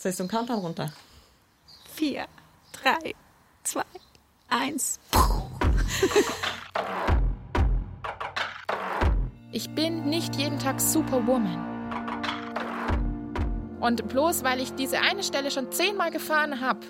Zählst 0.00 0.18
du 0.18 0.22
einen 0.22 0.30
Countdown 0.30 0.60
runter? 0.60 0.90
Vier, 1.94 2.24
drei, 2.72 3.14
zwei, 3.62 3.82
eins. 4.48 4.98
Ich 9.52 9.68
bin 9.74 10.08
nicht 10.08 10.36
jeden 10.36 10.58
Tag 10.58 10.80
Superwoman. 10.80 11.58
Und 13.78 14.08
bloß 14.08 14.42
weil 14.42 14.60
ich 14.60 14.72
diese 14.74 15.00
eine 15.00 15.22
Stelle 15.22 15.50
schon 15.50 15.70
zehnmal 15.70 16.10
gefahren 16.10 16.62
habe, 16.62 16.80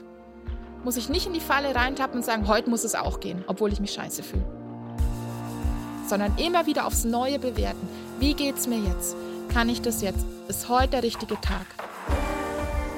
muss 0.85 0.97
ich 0.97 1.09
nicht 1.09 1.27
in 1.27 1.33
die 1.33 1.41
Falle 1.41 1.75
reintappen 1.75 2.19
und 2.19 2.25
sagen, 2.25 2.47
heute 2.47 2.71
muss 2.71 2.85
es 2.85 2.95
auch 2.95 3.19
gehen, 3.19 3.43
obwohl 3.49 3.73
ich 3.73 3.81
mich 3.81 3.93
scheiße 3.93 4.23
fühle. 4.23 4.47
Sondern 6.07 6.39
immer 6.39 6.67
wieder 6.67 6.87
aufs 6.87 7.03
Neue 7.03 7.41
bewerten. 7.41 7.89
Wie 8.21 8.35
geht's 8.35 8.69
mir 8.69 8.79
jetzt? 8.79 9.17
Kann 9.53 9.69
ich 9.69 9.83
das 9.83 10.01
jetzt? 10.01 10.25
Ist 10.47 10.69
heute 10.69 10.91
der 10.91 11.03
richtige 11.03 11.41
Tag? 11.41 11.67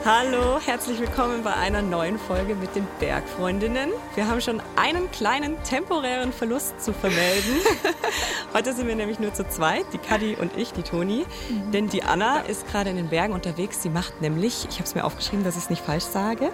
Hallo, 0.04 0.58
herzlich 0.58 0.98
willkommen 0.98 1.44
bei 1.44 1.54
einer 1.54 1.80
neuen 1.80 2.18
Folge 2.18 2.56
mit 2.56 2.74
den 2.74 2.84
Bergfreundinnen. 2.98 3.90
Wir 4.16 4.26
haben 4.26 4.40
schon 4.40 4.60
einen 4.74 5.08
kleinen 5.12 5.62
temporären 5.62 6.32
Verlust 6.32 6.80
zu 6.80 6.92
vermelden. 6.92 7.60
Heute 8.52 8.72
sind 8.72 8.88
wir 8.88 8.96
nämlich 8.96 9.20
nur 9.20 9.32
zu 9.32 9.48
zweit, 9.48 9.84
die 9.92 9.98
Kadi 9.98 10.34
und 10.34 10.56
ich, 10.56 10.72
die 10.72 10.82
Toni. 10.82 11.24
Mhm. 11.48 11.70
Denn 11.70 11.88
die 11.88 12.02
Anna 12.02 12.40
ist 12.40 12.66
gerade 12.66 12.90
in 12.90 12.96
den 12.96 13.10
Bergen 13.10 13.32
unterwegs. 13.32 13.80
Sie 13.80 13.90
macht 13.90 14.20
nämlich, 14.20 14.66
ich 14.68 14.74
habe 14.74 14.84
es 14.86 14.96
mir 14.96 15.04
aufgeschrieben, 15.04 15.44
dass 15.44 15.56
ich 15.56 15.62
es 15.62 15.70
nicht 15.70 15.84
falsch 15.84 16.04
sage, 16.04 16.50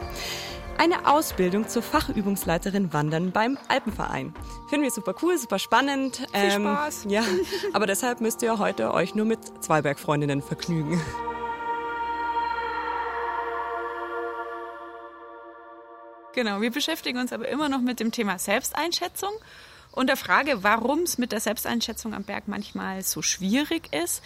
eine 0.77 1.07
Ausbildung 1.11 1.69
zur 1.69 1.81
Fachübungsleiterin 1.81 2.93
Wandern 2.93 3.33
beim 3.33 3.57
Alpenverein. 3.69 4.35
Finden 4.69 4.85
wir 4.85 4.91
super 4.91 5.15
cool, 5.23 5.39
super 5.39 5.59
spannend. 5.59 6.17
Viel 6.35 6.51
ähm, 6.51 6.63
Spaß. 6.65 7.07
Ja, 7.09 7.23
aber 7.73 7.87
deshalb 7.87 8.21
müsst 8.21 8.43
ihr 8.43 8.59
heute 8.59 8.93
euch 8.93 9.15
nur 9.15 9.25
mit 9.25 9.41
zwei 9.65 9.81
Bergfreundinnen 9.81 10.43
vergnügen. 10.43 11.01
Genau, 16.39 16.61
wir 16.61 16.71
beschäftigen 16.71 17.19
uns 17.19 17.33
aber 17.33 17.49
immer 17.49 17.69
noch 17.69 17.81
mit 17.81 17.99
dem 17.99 18.13
Thema 18.13 18.39
Selbsteinschätzung 18.39 19.33
und 19.91 20.07
der 20.07 20.17
Frage, 20.17 20.63
warum 20.63 21.01
es 21.01 21.19
mit 21.19 21.33
der 21.33 21.41
Selbsteinschätzung 21.41 22.15
am 22.15 22.23
Berg 22.23 22.45
manchmal 22.47 23.03
so 23.03 23.23
schwierig 23.23 23.93
ist 23.93 24.23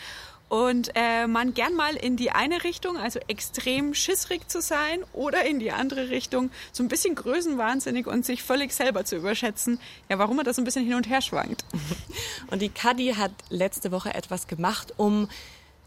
und 0.51 0.91
äh, 0.95 1.27
man 1.27 1.55
gern 1.55 1.75
mal 1.75 1.97
in 1.97 2.19
die 2.19 2.31
eine 2.31 2.65
Richtung, 2.65 2.99
also 2.99 3.19
extrem 3.29 3.95
schissrig 3.95 4.47
zu 4.51 4.61
sein, 4.61 5.03
oder 5.15 5.47
in 5.47 5.59
die 5.59 5.73
andere 5.73 6.11
Richtung, 6.11 6.51
so 6.71 6.83
ein 6.83 6.89
bisschen 6.89 7.15
größenwahnsinnig 7.15 8.07
und 8.07 8.27
sich 8.27 8.43
völlig 8.43 8.75
selber 8.75 9.07
zu 9.07 9.17
überschätzen. 9.17 9.81
Ja, 10.11 10.19
warum 10.19 10.37
man 10.37 10.45
das 10.45 10.59
ein 10.59 10.65
bisschen 10.65 10.85
hin 10.85 10.97
und 10.97 11.09
her 11.09 11.23
schwankt. 11.23 11.65
Und 12.51 12.61
die 12.61 12.69
Kadi 12.69 13.15
hat 13.15 13.33
letzte 13.49 13.91
Woche 13.91 14.13
etwas 14.13 14.49
gemacht, 14.49 14.93
um 14.99 15.31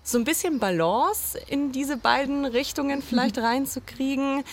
so 0.02 0.18
ein 0.20 0.24
bisschen 0.24 0.58
Balance 0.58 1.38
in 1.48 1.72
diese 1.72 1.98
beiden 1.98 2.46
Richtungen 2.46 3.04
vielleicht 3.04 3.38
reinzukriegen. 3.38 4.44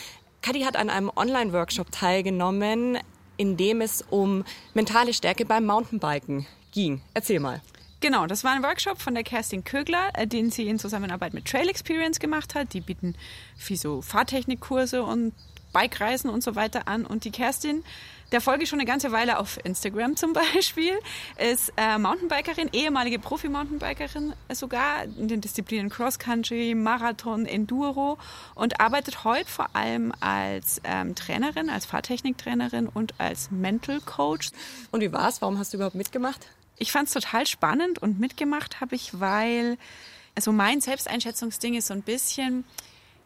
Kadi 0.43 0.63
hat 0.65 0.77
an 0.77 0.91
einem 0.91 1.11
Online-Workshop 1.15 1.93
teilgenommen, 1.93 2.99
in 3.37 3.57
dem 3.57 3.81
es 3.81 4.03
um 4.11 4.45
mentale 4.75 5.15
Stärke 5.15 5.45
beim 5.45 5.65
Mountainbiken 5.65 6.47
ging. 6.73 7.01
Erzähl 7.15 7.39
mal. 7.39 7.63
Genau, 8.01 8.27
das 8.27 8.43
war 8.43 8.51
ein 8.51 8.65
Workshop 8.65 9.01
von 9.01 9.15
der 9.15 9.23
Kerstin 9.23 9.63
Kögler, 9.63 10.11
äh, 10.15 10.27
den 10.27 10.51
sie 10.51 10.67
in 10.67 10.81
Zusammenarbeit 10.81 11.33
mit 11.33 11.45
Trail 11.45 11.69
Experience 11.69 12.19
gemacht 12.19 12.57
hat. 12.57 12.75
Die 12.75 12.81
bieten 12.81 13.15
viel 13.57 13.77
so 13.77 14.03
Fahrtechnikkurse 14.03 15.05
und 15.05 15.33
Bikereisen 15.73 16.29
und 16.29 16.43
so 16.43 16.57
weiter 16.57 16.89
an. 16.89 17.07
Und 17.07 17.25
die 17.25 17.31
Kerstin 17.31 17.85
der 18.33 18.41
folge 18.41 18.65
ich 18.65 18.69
schon 18.69 18.81
eine 18.81 18.87
ganze 18.87 19.13
Weile 19.13 19.39
auf 19.39 19.59
Instagram 19.65 20.17
zum 20.17 20.33
Beispiel. 20.55 20.95
Ist 21.39 21.73
äh, 21.77 21.99
Mountainbikerin, 21.99 22.71
ehemalige 22.73 23.19
Profi-Mountainbikerin 23.19 24.33
sogar 24.53 25.05
in 25.05 25.29
den 25.29 25.41
Disziplinen 25.41 25.91
Cross-Country, 25.91 26.75
Marathon, 26.75 27.47
Enduro 27.47 28.19
und 28.55 28.81
arbeitet 28.81 29.25
heute 29.25 29.49
vor 29.49 29.69
allem 29.75 30.13
als 30.21 30.81
ähm, 30.85 31.15
Trainerin, 31.15 31.71
als 31.71 31.87
Fahrtechniktrainerin 31.87 32.89
und 32.89 33.15
als 33.19 33.51
Mental 33.51 34.01
Coach. 34.01 34.51
Und 34.91 35.03
wie 35.03 35.13
war's? 35.13 35.43
Warum 35.43 35.59
hast 35.59 35.73
du 35.73 35.77
überhaupt 35.77 35.95
mitgemacht? 35.95 36.41
Ich 36.79 36.91
fand 36.91 37.09
es 37.09 37.15
total 37.15 37.47
spannend 37.47 38.01
und 38.01 38.19
mitgemacht 38.19 38.81
habe 38.81 38.97
ich, 38.97 39.21
weil 39.21 39.77
also 40.35 40.51
mein 40.51 40.81
Selbsteinschätzungsding 40.81 41.75
ist 41.75 41.89
so 41.89 41.95
ein 41.95 42.03
bisschen, 42.03 42.65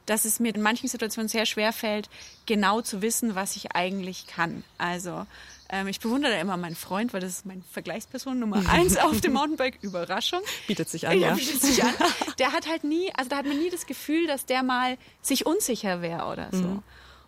dass 0.07 0.25
es 0.25 0.41
mir 0.41 0.55
in 0.55 0.63
manchen 0.63 0.89
Situationen 0.89 1.29
sehr 1.29 1.47
schwer 1.47 1.73
fällt, 1.73 2.09
genau 2.47 2.81
zu 2.81 3.03
wissen, 3.03 3.35
was 3.35 3.57
ich 3.57 3.73
eigentlich 3.73 4.27
kann. 4.27 4.65
Also 4.79 5.27
ähm, 5.69 5.89
ich 5.89 6.01
bewundere 6.01 6.33
da 6.33 6.41
immer 6.41 6.57
meinen 6.57 6.77
Freund, 6.77 7.13
weil 7.13 7.21
das 7.21 7.33
ist 7.33 7.47
meine 7.47 7.63
Vergleichsperson 7.73 8.39
Nummer 8.39 8.63
eins 8.69 8.97
auf 8.97 9.21
dem 9.21 9.33
Mountainbike. 9.33 9.79
Überraschung. 9.83 10.41
Bietet 10.67 10.89
sich 10.89 11.09
an, 11.09 11.21
ja. 11.21 11.29
ja. 11.29 11.35
Bietet 11.35 11.61
sich 11.61 11.83
an. 11.83 11.93
Der 12.39 12.53
hat 12.53 12.69
halt 12.69 12.85
nie, 12.85 13.13
also 13.17 13.29
da 13.29 13.39
hat 13.39 13.47
man 13.47 13.59
nie 13.59 13.71
das 13.71 13.87
Gefühl, 13.87 14.27
dass 14.27 14.47
der 14.47 14.63
mal 14.63 14.97
sich 15.23 15.47
unsicher 15.47 16.03
wäre 16.03 16.27
oder 16.27 16.49
so. 16.53 16.63
Mhm. 16.63 16.83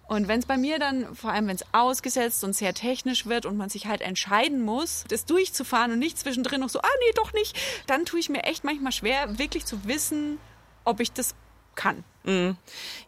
Und 0.07 0.27
wenn 0.27 0.41
es 0.41 0.47
bei 0.47 0.57
mir 0.57 0.79
dann, 0.79 1.15
vor 1.15 1.33
allem 1.33 1.49
wenn 1.49 1.57
es 1.57 1.65
ausgesetzt 1.73 2.43
und 2.43 2.55
sehr 2.55 2.73
technisch 2.73 3.27
wird 3.27 3.45
und 3.45 3.59
man 3.59 3.69
sich 3.69 3.87
halt 3.87 4.01
entscheiden 4.01 4.63
muss, 4.63 5.05
das 5.09 5.27
durchzufahren 5.27 5.93
und 5.93 5.99
nicht 5.99 6.19
zwischendrin 6.19 6.61
noch 6.61 6.71
so, 6.71 6.81
ah 6.81 6.89
nee, 7.01 7.13
doch 7.15 7.35
nicht, 7.35 7.59
dann 7.87 8.07
tue 8.07 8.19
ich 8.19 8.31
mir 8.31 8.45
echt 8.45 8.65
manchmal 8.65 8.93
schwer, 8.93 9.39
wirklich 9.39 9.67
zu 9.67 9.85
wissen, 9.85 10.39
ob 10.85 11.01
ich 11.01 11.13
das 11.13 11.35
kann. 11.75 12.05
Mhm. 12.29 12.57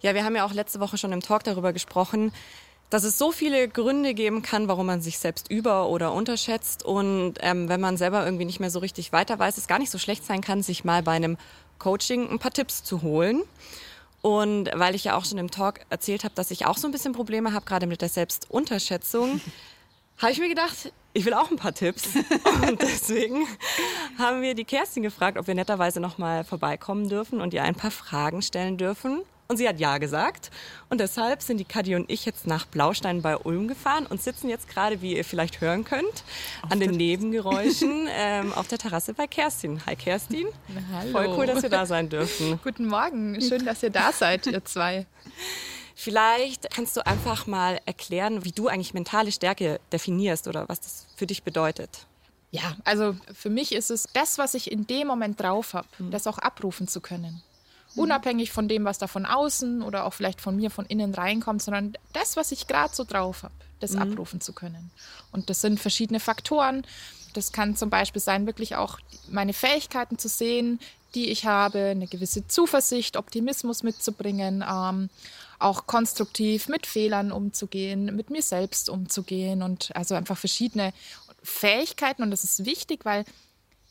Ja, 0.00 0.14
wir 0.14 0.24
haben 0.24 0.34
ja 0.34 0.46
auch 0.46 0.52
letzte 0.52 0.80
Woche 0.80 0.96
schon 0.96 1.12
im 1.12 1.20
Talk 1.20 1.44
darüber 1.44 1.72
gesprochen, 1.72 2.32
dass 2.88 3.04
es 3.04 3.18
so 3.18 3.30
viele 3.30 3.68
Gründe 3.68 4.14
geben 4.14 4.42
kann, 4.42 4.66
warum 4.66 4.86
man 4.86 5.00
sich 5.00 5.18
selbst 5.18 5.50
über- 5.50 5.88
oder 5.88 6.12
unterschätzt. 6.12 6.84
Und 6.84 7.34
ähm, 7.40 7.68
wenn 7.68 7.80
man 7.80 7.96
selber 7.96 8.24
irgendwie 8.24 8.46
nicht 8.46 8.58
mehr 8.58 8.70
so 8.70 8.80
richtig 8.80 9.12
weiter 9.12 9.38
weiß, 9.38 9.58
es 9.58 9.68
gar 9.68 9.78
nicht 9.78 9.90
so 9.90 9.98
schlecht 9.98 10.24
sein 10.24 10.40
kann, 10.40 10.62
sich 10.62 10.84
mal 10.84 11.02
bei 11.02 11.12
einem 11.12 11.36
Coaching 11.78 12.28
ein 12.28 12.38
paar 12.38 12.50
Tipps 12.50 12.82
zu 12.82 13.02
holen. 13.02 13.42
Und 14.22 14.70
weil 14.74 14.94
ich 14.94 15.04
ja 15.04 15.16
auch 15.16 15.24
schon 15.24 15.38
im 15.38 15.50
Talk 15.50 15.80
erzählt 15.88 16.24
habe, 16.24 16.34
dass 16.34 16.50
ich 16.50 16.66
auch 16.66 16.76
so 16.76 16.88
ein 16.88 16.90
bisschen 16.90 17.12
Probleme 17.12 17.52
habe, 17.52 17.64
gerade 17.64 17.86
mit 17.86 18.02
der 18.02 18.08
Selbstunterschätzung, 18.08 19.40
habe 20.20 20.32
ich 20.32 20.38
mir 20.38 20.48
gedacht, 20.48 20.92
ich 21.12 21.24
will 21.24 21.34
auch 21.34 21.50
ein 21.50 21.56
paar 21.56 21.74
Tipps. 21.74 22.08
Und 22.68 22.80
deswegen 22.82 23.46
haben 24.18 24.42
wir 24.42 24.54
die 24.54 24.64
Kerstin 24.64 25.02
gefragt, 25.02 25.38
ob 25.38 25.46
wir 25.46 25.54
netterweise 25.54 26.00
nochmal 26.00 26.44
vorbeikommen 26.44 27.08
dürfen 27.08 27.40
und 27.40 27.54
ihr 27.54 27.64
ein 27.64 27.74
paar 27.74 27.90
Fragen 27.90 28.42
stellen 28.42 28.76
dürfen. 28.76 29.22
Und 29.48 29.56
sie 29.56 29.68
hat 29.68 29.80
ja 29.80 29.98
gesagt. 29.98 30.52
Und 30.90 31.00
deshalb 31.00 31.42
sind 31.42 31.58
die 31.58 31.64
Kadi 31.64 31.96
und 31.96 32.08
ich 32.08 32.24
jetzt 32.24 32.46
nach 32.46 32.66
Blaustein 32.66 33.20
bei 33.20 33.36
Ulm 33.36 33.66
gefahren 33.66 34.06
und 34.06 34.22
sitzen 34.22 34.48
jetzt 34.48 34.68
gerade, 34.68 35.02
wie 35.02 35.16
ihr 35.16 35.24
vielleicht 35.24 35.60
hören 35.60 35.82
könnt, 35.82 36.22
auf 36.62 36.70
an 36.70 36.78
den 36.78 36.92
Nebengeräuschen 36.92 38.06
ähm, 38.16 38.52
auf 38.52 38.68
der 38.68 38.78
Terrasse 38.78 39.12
bei 39.12 39.26
Kerstin. 39.26 39.84
Hi 39.86 39.96
Kerstin. 39.96 40.46
Hallo. 40.92 41.10
Voll 41.10 41.28
cool, 41.36 41.46
dass 41.46 41.62
wir 41.64 41.70
da 41.70 41.84
sein 41.84 42.08
dürfen. 42.10 42.60
Guten 42.62 42.86
Morgen. 42.86 43.40
Schön, 43.40 43.64
dass 43.64 43.82
ihr 43.82 43.90
da 43.90 44.12
seid, 44.12 44.46
ihr 44.46 44.64
zwei. 44.64 45.06
Vielleicht 45.94 46.70
kannst 46.70 46.96
du 46.96 47.06
einfach 47.06 47.46
mal 47.46 47.80
erklären, 47.86 48.44
wie 48.44 48.52
du 48.52 48.68
eigentlich 48.68 48.94
mentale 48.94 49.32
Stärke 49.32 49.80
definierst 49.92 50.48
oder 50.48 50.68
was 50.68 50.80
das 50.80 51.06
für 51.16 51.26
dich 51.26 51.42
bedeutet. 51.42 52.06
Ja, 52.50 52.76
also 52.84 53.16
für 53.32 53.50
mich 53.50 53.72
ist 53.72 53.90
es 53.90 54.08
das, 54.12 54.38
was 54.38 54.54
ich 54.54 54.72
in 54.72 54.86
dem 54.86 55.06
Moment 55.06 55.40
drauf 55.40 55.74
habe, 55.74 55.86
mhm. 55.98 56.10
das 56.10 56.26
auch 56.26 56.38
abrufen 56.38 56.88
zu 56.88 57.00
können. 57.00 57.42
Mhm. 57.94 58.02
Unabhängig 58.02 58.50
von 58.50 58.68
dem, 58.68 58.84
was 58.84 58.98
da 58.98 59.06
von 59.06 59.24
außen 59.24 59.82
oder 59.82 60.04
auch 60.04 60.14
vielleicht 60.14 60.40
von 60.40 60.56
mir 60.56 60.70
von 60.70 60.86
innen 60.86 61.14
reinkommt, 61.14 61.62
sondern 61.62 61.96
das, 62.12 62.36
was 62.36 62.50
ich 62.50 62.66
gerade 62.66 62.94
so 62.94 63.04
drauf 63.04 63.44
habe, 63.44 63.54
das 63.78 63.92
mhm. 63.92 64.02
abrufen 64.02 64.40
zu 64.40 64.52
können. 64.52 64.90
Und 65.32 65.48
das 65.48 65.60
sind 65.60 65.78
verschiedene 65.78 66.20
Faktoren. 66.20 66.84
Das 67.34 67.52
kann 67.52 67.76
zum 67.76 67.90
Beispiel 67.90 68.20
sein, 68.20 68.46
wirklich 68.46 68.74
auch 68.74 68.98
meine 69.28 69.52
Fähigkeiten 69.52 70.18
zu 70.18 70.28
sehen, 70.28 70.80
die 71.14 71.30
ich 71.30 71.46
habe, 71.46 71.86
eine 71.86 72.06
gewisse 72.06 72.46
Zuversicht, 72.46 73.16
Optimismus 73.16 73.82
mitzubringen, 73.82 74.64
ähm, 74.68 75.10
auch 75.60 75.86
konstruktiv 75.86 76.68
mit 76.68 76.86
Fehlern 76.86 77.32
umzugehen, 77.32 78.16
mit 78.16 78.30
mir 78.30 78.42
selbst 78.42 78.88
umzugehen 78.88 79.62
und 79.62 79.94
also 79.94 80.14
einfach 80.14 80.38
verschiedene 80.38 80.92
Fähigkeiten. 81.42 82.22
Und 82.22 82.30
das 82.30 82.44
ist 82.44 82.64
wichtig, 82.64 83.04
weil 83.04 83.24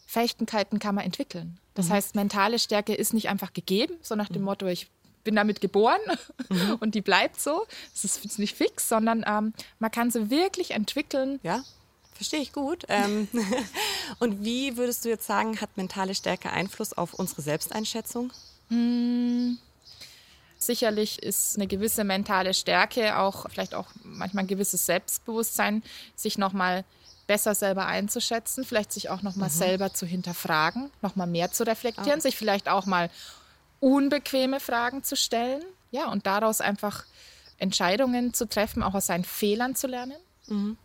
Fähigkeiten 0.06 0.79
kann 0.79 0.96
man 0.96 1.06
entwickeln. 1.06 1.59
Das 1.75 1.88
mhm. 1.88 1.94
heißt, 1.94 2.16
mentale 2.16 2.59
Stärke 2.59 2.94
ist 2.94 3.13
nicht 3.13 3.29
einfach 3.29 3.53
gegeben, 3.53 3.94
so 4.02 4.16
nach 4.16 4.29
dem 4.29 4.41
mhm. 4.41 4.46
Motto, 4.46 4.66
ich 4.66 4.88
bin 5.24 5.35
damit 5.35 5.62
geboren 5.62 6.00
mhm. 6.50 6.78
und 6.79 6.96
die 6.96 7.02
bleibt 7.02 7.40
so. 7.40 7.66
Das 7.94 8.03
ist 8.03 8.40
nicht 8.40 8.55
fix, 8.55 8.90
sondern 8.90 9.23
ähm, 9.28 9.53
man 9.78 9.91
kann 9.91 10.11
sie 10.11 10.29
wirklich 10.29 10.72
entwickeln. 10.72 11.40
Ja, 11.44 11.64
verstehe 12.14 12.41
ich 12.41 12.52
gut. 12.52 12.85
Ähm, 12.88 13.28
und 14.20 14.44
wie 14.44 14.78
würdest 14.78 15.05
du 15.05 15.09
jetzt 15.09 15.28
sagen, 15.28 15.61
hat 15.61 15.78
mentale 15.78 16.16
Stärke 16.16 16.52
Einfluss 16.52 16.94
auf 16.94 17.14
unsere 17.14 17.41
Selbsteinschätzung? 17.41 18.34
Hm. 18.70 19.58
Sicherlich 20.61 21.23
ist 21.23 21.56
eine 21.56 21.67
gewisse 21.67 22.03
mentale 22.03 22.53
Stärke, 22.53 23.17
auch 23.17 23.50
vielleicht 23.50 23.73
auch 23.73 23.88
manchmal 24.03 24.44
ein 24.44 24.47
gewisses 24.47 24.85
Selbstbewusstsein, 24.85 25.84
sich 26.16 26.38
nochmal 26.38 26.84
besser 27.28 27.56
selber 27.56 27.85
einzuschätzen, 27.85 28.66
vielleicht 28.66 28.91
sich 28.91 29.09
auch 29.09 29.22
nochmal 29.22 29.50
mhm. 29.50 29.53
selber 29.53 29.94
zu 29.94 30.06
hinterfragen, 30.06 30.91
nochmal 31.02 31.28
mehr 31.28 31.52
zu 31.52 31.66
reflektieren, 31.66 32.20
okay. 32.20 32.22
sich 32.22 32.35
vielleicht 32.35 32.67
auch 32.67 32.85
mal 32.85 33.09
unbequeme 33.79 34.59
Fragen 34.59 35.03
zu 35.03 35.16
stellen, 35.16 35.64
ja, 35.91 36.11
und 36.11 36.26
daraus 36.26 36.59
einfach 36.59 37.06
Entscheidungen 37.58 38.34
zu 38.34 38.47
treffen, 38.47 38.84
auch 38.84 38.96
aus 38.96 39.08
seinen 39.08 39.23
Fehlern 39.23 39.76
zu 39.76 39.88
lernen. 39.88 40.17
Mhm. 40.47 40.78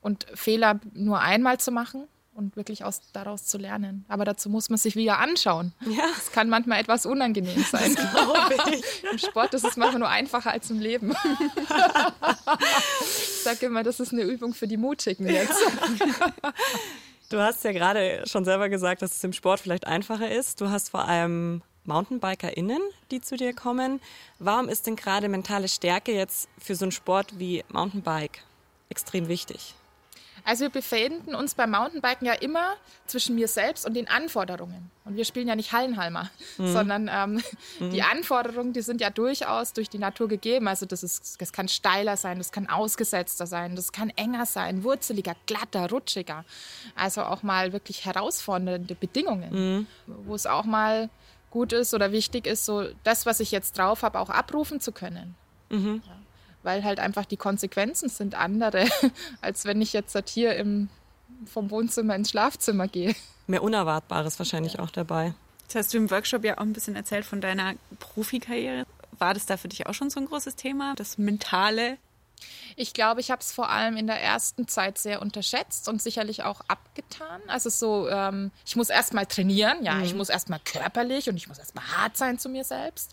Und 0.00 0.26
Fehler 0.34 0.78
nur 0.92 1.20
einmal 1.20 1.58
zu 1.58 1.72
machen, 1.72 2.06
und 2.34 2.56
wirklich 2.56 2.84
aus, 2.84 3.00
daraus 3.12 3.44
zu 3.46 3.58
lernen. 3.58 4.04
Aber 4.08 4.24
dazu 4.24 4.48
muss 4.48 4.70
man 4.70 4.78
sich 4.78 4.96
wieder 4.96 5.18
anschauen. 5.18 5.72
Ja. 5.86 6.04
Das 6.14 6.32
kann 6.32 6.48
manchmal 6.48 6.80
etwas 6.80 7.06
unangenehm 7.06 7.64
sein. 7.70 7.96
Im 9.12 9.18
Sport 9.18 9.54
ist 9.54 9.64
es 9.64 9.76
manchmal 9.76 10.00
nur 10.00 10.08
einfacher 10.08 10.50
als 10.50 10.70
im 10.70 10.80
Leben. 10.80 11.14
ich 13.00 13.42
sage 13.42 13.66
immer, 13.66 13.82
das 13.82 14.00
ist 14.00 14.12
eine 14.12 14.22
Übung 14.22 14.54
für 14.54 14.66
die 14.66 14.76
Mutigen 14.76 15.28
jetzt. 15.28 15.60
Du 17.28 17.40
hast 17.40 17.64
ja 17.64 17.72
gerade 17.72 18.24
schon 18.26 18.44
selber 18.44 18.68
gesagt, 18.68 19.00
dass 19.00 19.16
es 19.16 19.24
im 19.24 19.32
Sport 19.32 19.60
vielleicht 19.60 19.86
einfacher 19.86 20.30
ist. 20.30 20.60
Du 20.60 20.68
hast 20.68 20.90
vor 20.90 21.08
allem 21.08 21.62
MountainbikerInnen, 21.84 22.82
die 23.10 23.22
zu 23.22 23.38
dir 23.38 23.54
kommen. 23.54 24.02
Warum 24.38 24.68
ist 24.68 24.86
denn 24.86 24.96
gerade 24.96 25.30
mentale 25.30 25.68
Stärke 25.68 26.12
jetzt 26.12 26.50
für 26.58 26.74
so 26.74 26.84
einen 26.84 26.92
Sport 26.92 27.38
wie 27.38 27.64
Mountainbike 27.70 28.42
extrem 28.90 29.28
wichtig? 29.28 29.74
Also 30.44 30.62
wir 30.62 30.70
befinden 30.70 31.34
uns 31.34 31.54
beim 31.54 31.70
Mountainbiken 31.70 32.26
ja 32.26 32.34
immer 32.34 32.74
zwischen 33.06 33.34
mir 33.34 33.48
selbst 33.48 33.86
und 33.86 33.94
den 33.94 34.08
Anforderungen. 34.08 34.90
Und 35.04 35.16
wir 35.16 35.24
spielen 35.24 35.48
ja 35.48 35.54
nicht 35.54 35.72
Hallenhalmer, 35.72 36.30
mhm. 36.58 36.72
sondern 36.72 37.10
ähm, 37.12 37.42
mhm. 37.78 37.90
die 37.90 38.02
Anforderungen, 38.02 38.72
die 38.72 38.82
sind 38.82 39.00
ja 39.00 39.10
durchaus 39.10 39.72
durch 39.72 39.88
die 39.88 39.98
Natur 39.98 40.28
gegeben. 40.28 40.68
Also 40.68 40.86
das, 40.86 41.02
ist, 41.02 41.40
das 41.40 41.52
kann 41.52 41.68
steiler 41.68 42.16
sein, 42.16 42.38
das 42.38 42.50
kann 42.52 42.68
ausgesetzter 42.68 43.46
sein, 43.46 43.76
das 43.76 43.92
kann 43.92 44.10
enger 44.10 44.46
sein, 44.46 44.84
wurzeliger, 44.84 45.34
glatter, 45.46 45.88
rutschiger. 45.90 46.44
Also 46.94 47.22
auch 47.22 47.42
mal 47.42 47.72
wirklich 47.72 48.04
herausfordernde 48.04 48.94
Bedingungen, 48.94 49.52
mhm. 49.52 49.86
wo 50.06 50.34
es 50.34 50.46
auch 50.46 50.64
mal 50.64 51.08
gut 51.50 51.72
ist 51.72 51.94
oder 51.94 52.12
wichtig 52.12 52.46
ist, 52.46 52.64
so 52.64 52.88
das, 53.04 53.26
was 53.26 53.38
ich 53.40 53.50
jetzt 53.50 53.76
drauf 53.78 54.02
habe, 54.02 54.18
auch 54.18 54.30
abrufen 54.30 54.80
zu 54.80 54.90
können. 54.90 55.34
Mhm. 55.68 56.02
Ja 56.06 56.21
weil 56.62 56.84
halt 56.84 57.00
einfach 57.00 57.24
die 57.24 57.36
Konsequenzen 57.36 58.08
sind 58.08 58.34
andere, 58.34 58.86
als 59.40 59.64
wenn 59.64 59.80
ich 59.80 59.92
jetzt 59.92 60.14
halt 60.14 60.28
hier 60.28 60.56
im, 60.56 60.88
vom 61.46 61.70
Wohnzimmer 61.70 62.14
ins 62.14 62.30
Schlafzimmer 62.30 62.88
gehe. 62.88 63.14
Mehr 63.46 63.62
Unerwartbares 63.62 64.38
wahrscheinlich 64.38 64.74
ja. 64.74 64.80
auch 64.80 64.90
dabei. 64.90 65.34
Jetzt 65.62 65.74
hast 65.74 65.94
du 65.94 65.98
im 65.98 66.10
Workshop 66.10 66.44
ja 66.44 66.58
auch 66.58 66.62
ein 66.62 66.72
bisschen 66.72 66.96
erzählt 66.96 67.24
von 67.24 67.40
deiner 67.40 67.74
Profikarriere. 67.98 68.84
War 69.18 69.34
das 69.34 69.46
da 69.46 69.56
für 69.56 69.68
dich 69.68 69.86
auch 69.86 69.94
schon 69.94 70.10
so 70.10 70.20
ein 70.20 70.26
großes 70.26 70.56
Thema, 70.56 70.94
das 70.96 71.18
Mentale? 71.18 71.98
Ich 72.76 72.92
glaube, 72.92 73.20
ich 73.20 73.30
habe 73.30 73.40
es 73.40 73.52
vor 73.52 73.70
allem 73.70 73.96
in 73.96 74.06
der 74.06 74.20
ersten 74.20 74.66
Zeit 74.66 74.98
sehr 74.98 75.22
unterschätzt 75.22 75.88
und 75.88 76.02
sicherlich 76.02 76.42
auch 76.42 76.60
abgetan. 76.68 77.40
Also 77.46 77.70
so, 77.70 78.08
ähm, 78.08 78.50
ich 78.66 78.76
muss 78.76 78.90
erst 78.90 79.14
mal 79.14 79.26
trainieren, 79.26 79.84
ja, 79.84 79.94
mhm. 79.94 80.04
ich 80.04 80.14
muss 80.14 80.28
erst 80.28 80.48
mal 80.48 80.60
körperlich 80.64 81.28
und 81.28 81.36
ich 81.36 81.48
muss 81.48 81.58
erst 81.58 81.74
mal 81.74 81.86
hart 81.96 82.16
sein 82.16 82.38
zu 82.38 82.48
mir 82.48 82.64
selbst 82.64 83.12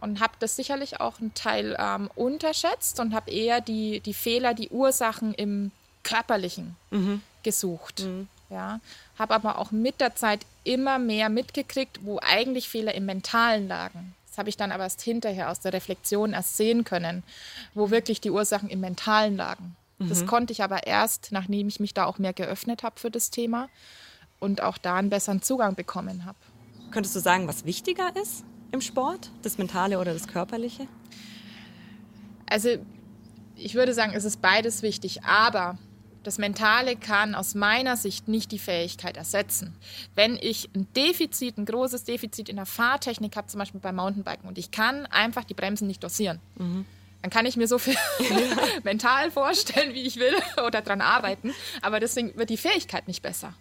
und 0.00 0.20
habe 0.20 0.32
das 0.38 0.56
sicherlich 0.56 1.00
auch 1.00 1.20
einen 1.20 1.34
Teil 1.34 1.76
ähm, 1.78 2.10
unterschätzt 2.14 3.00
und 3.00 3.14
habe 3.14 3.30
eher 3.30 3.60
die, 3.60 4.00
die 4.00 4.14
Fehler, 4.14 4.54
die 4.54 4.70
Ursachen 4.70 5.34
im 5.34 5.70
Körperlichen 6.02 6.76
mhm. 6.90 7.22
gesucht. 7.42 8.04
Mhm. 8.04 8.28
Ja, 8.48 8.80
habe 9.16 9.34
aber 9.34 9.58
auch 9.58 9.70
mit 9.70 10.00
der 10.00 10.16
Zeit 10.16 10.40
immer 10.64 10.98
mehr 10.98 11.28
mitgekriegt, 11.28 12.00
wo 12.04 12.18
eigentlich 12.20 12.68
Fehler 12.68 12.94
im 12.94 13.06
Mentalen 13.06 13.68
lagen. 13.68 14.14
Das 14.28 14.38
habe 14.38 14.48
ich 14.48 14.56
dann 14.56 14.72
aber 14.72 14.84
erst 14.84 15.02
hinterher 15.02 15.50
aus 15.50 15.60
der 15.60 15.72
Reflexion 15.72 16.32
erst 16.32 16.56
sehen 16.56 16.84
können, 16.84 17.22
wo 17.74 17.90
wirklich 17.90 18.20
die 18.20 18.30
Ursachen 18.30 18.68
im 18.68 18.80
Mentalen 18.80 19.36
lagen. 19.36 19.76
Mhm. 19.98 20.08
Das 20.08 20.26
konnte 20.26 20.52
ich 20.52 20.64
aber 20.64 20.86
erst, 20.86 21.30
nachdem 21.30 21.68
ich 21.68 21.78
mich 21.78 21.94
da 21.94 22.06
auch 22.06 22.18
mehr 22.18 22.32
geöffnet 22.32 22.82
habe 22.82 22.98
für 22.98 23.10
das 23.10 23.30
Thema 23.30 23.68
und 24.40 24.62
auch 24.62 24.78
da 24.78 24.96
einen 24.96 25.10
besseren 25.10 25.42
Zugang 25.42 25.76
bekommen 25.76 26.24
habe. 26.24 26.38
Könntest 26.90 27.14
du 27.14 27.20
sagen, 27.20 27.46
was 27.46 27.64
wichtiger 27.64 28.14
ist? 28.16 28.42
Im 28.72 28.80
Sport? 28.80 29.30
Das 29.42 29.58
Mentale 29.58 29.98
oder 29.98 30.12
das 30.12 30.26
Körperliche? 30.26 30.86
Also 32.48 32.70
ich 33.56 33.74
würde 33.74 33.94
sagen, 33.94 34.12
es 34.14 34.24
ist 34.24 34.40
beides 34.40 34.82
wichtig, 34.82 35.22
aber 35.24 35.78
das 36.22 36.38
Mentale 36.38 36.96
kann 36.96 37.34
aus 37.34 37.54
meiner 37.54 37.96
Sicht 37.96 38.28
nicht 38.28 38.52
die 38.52 38.58
Fähigkeit 38.58 39.16
ersetzen. 39.16 39.74
Wenn 40.14 40.36
ich 40.36 40.68
ein 40.74 40.86
Defizit, 40.94 41.56
ein 41.56 41.64
großes 41.64 42.04
Defizit 42.04 42.48
in 42.48 42.56
der 42.56 42.66
Fahrtechnik 42.66 43.36
habe, 43.36 43.48
zum 43.48 43.58
Beispiel 43.58 43.80
beim 43.80 43.96
Mountainbiken, 43.96 44.48
und 44.48 44.58
ich 44.58 44.70
kann 44.70 45.06
einfach 45.06 45.44
die 45.44 45.54
Bremsen 45.54 45.86
nicht 45.86 46.02
dosieren, 46.02 46.40
mhm. 46.56 46.84
dann 47.22 47.30
kann 47.30 47.46
ich 47.46 47.56
mir 47.56 47.68
so 47.68 47.78
viel 47.78 47.96
mental 48.82 49.30
vorstellen, 49.30 49.94
wie 49.94 50.02
ich 50.02 50.16
will, 50.16 50.34
oder 50.66 50.82
daran 50.82 51.00
arbeiten, 51.00 51.54
aber 51.80 52.00
deswegen 52.00 52.36
wird 52.36 52.50
die 52.50 52.58
Fähigkeit 52.58 53.08
nicht 53.08 53.22
besser. 53.22 53.54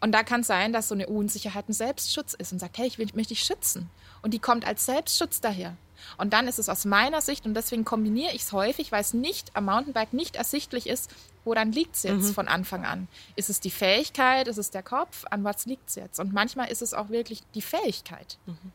Und 0.00 0.12
da 0.12 0.22
kann 0.22 0.42
es 0.42 0.46
sein, 0.46 0.72
dass 0.72 0.88
so 0.88 0.94
eine 0.94 1.06
Unsicherheit 1.06 1.68
ein 1.68 1.72
Selbstschutz 1.72 2.34
ist 2.34 2.52
und 2.52 2.58
sagt, 2.58 2.78
hey, 2.78 2.86
ich 2.86 2.98
will, 2.98 3.08
möchte 3.14 3.34
dich 3.34 3.42
schützen. 3.42 3.90
Und 4.22 4.34
die 4.34 4.38
kommt 4.38 4.66
als 4.66 4.86
Selbstschutz 4.86 5.40
daher. 5.40 5.76
Und 6.18 6.32
dann 6.32 6.48
ist 6.48 6.58
es 6.58 6.68
aus 6.68 6.84
meiner 6.84 7.20
Sicht, 7.20 7.46
und 7.46 7.54
deswegen 7.54 7.84
kombiniere 7.84 8.32
ich 8.32 8.42
es 8.42 8.52
häufig, 8.52 8.92
weil 8.92 9.00
es 9.00 9.14
nicht 9.14 9.54
am 9.56 9.64
Mountainbike 9.66 10.12
nicht 10.12 10.36
ersichtlich 10.36 10.86
ist, 10.86 11.10
woran 11.44 11.72
liegt 11.72 11.96
es 11.96 12.02
jetzt 12.02 12.28
mhm. 12.28 12.34
von 12.34 12.48
Anfang 12.48 12.84
an? 12.84 13.08
Ist 13.36 13.50
es 13.50 13.60
die 13.60 13.70
Fähigkeit, 13.70 14.48
ist 14.48 14.58
es 14.58 14.70
der 14.70 14.82
Kopf, 14.82 15.24
an 15.30 15.44
was 15.44 15.66
liegt 15.66 15.88
es 15.88 15.94
jetzt? 15.94 16.20
Und 16.20 16.32
manchmal 16.32 16.70
ist 16.70 16.82
es 16.82 16.94
auch 16.94 17.08
wirklich 17.08 17.42
die 17.54 17.62
Fähigkeit. 17.62 18.38
Mhm. 18.46 18.72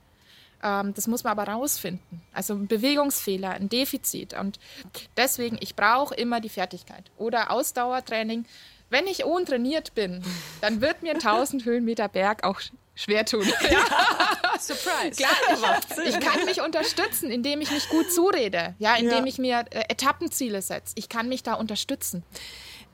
Ähm, 0.62 0.94
das 0.94 1.07
muss 1.07 1.24
man 1.24 1.38
aber 1.38 1.51
rausfinden. 1.51 2.21
Also 2.33 2.54
ein 2.54 2.68
Bewegungsfehler, 2.68 3.51
ein 3.51 3.69
Defizit. 3.69 4.33
Und 4.33 4.60
deswegen, 5.18 5.57
ich 5.62 5.75
brauche 5.75 6.16
immer 6.16 6.42
die 6.42 6.50
Fertigkeit. 6.50 7.12
Oder 7.18 7.51
Ausdauertraining 7.51 8.45
wenn 8.89 9.07
ich 9.07 9.24
untrainiert 9.24 9.94
bin, 9.95 10.24
dann 10.62 10.81
wird 10.81 11.03
mir 11.03 11.13
1000 11.13 11.65
Höhenmeter 11.65 12.07
Berg 12.07 12.44
auch 12.44 12.59
schwer 12.95 13.25
tun. 13.25 13.45
Ja. 13.69 13.80
Surprise. 14.59 15.15
Klar, 15.15 15.80
ich, 16.03 16.15
ich, 16.15 16.19
kann 16.19 16.44
mich 16.44 16.62
unterstützen, 16.62 17.31
indem 17.31 17.62
ich 17.62 17.71
mich 17.71 17.88
gut 17.88 18.12
zurede, 18.12 18.75
ja, 18.77 18.95
indem 18.95 19.19
ja. 19.19 19.25
ich 19.25 19.38
mir 19.38 19.65
äh, 19.69 19.83
Etappenziele 19.88 20.62
setze. 20.62 20.94
Ich 20.97 21.07
kann 21.07 21.30
mich 21.30 21.44
da 21.44 21.53
unterstützen. 21.53 22.24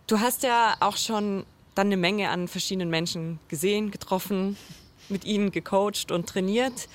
Du 0.05 0.19
hast 0.19 0.43
ja 0.43 0.75
auch 0.79 0.97
schon 0.97 1.43
dann 1.73 1.87
eine 1.87 1.97
Menge 1.97 2.29
an 2.29 2.47
verschiedenen 2.47 2.89
Menschen 2.89 3.39
gesehen, 3.47 3.89
getroffen, 3.89 4.57
mit 5.09 5.25
ihnen 5.25 5.51
gecoacht 5.51 6.11
und 6.11 6.27
trainiert. 6.27 6.87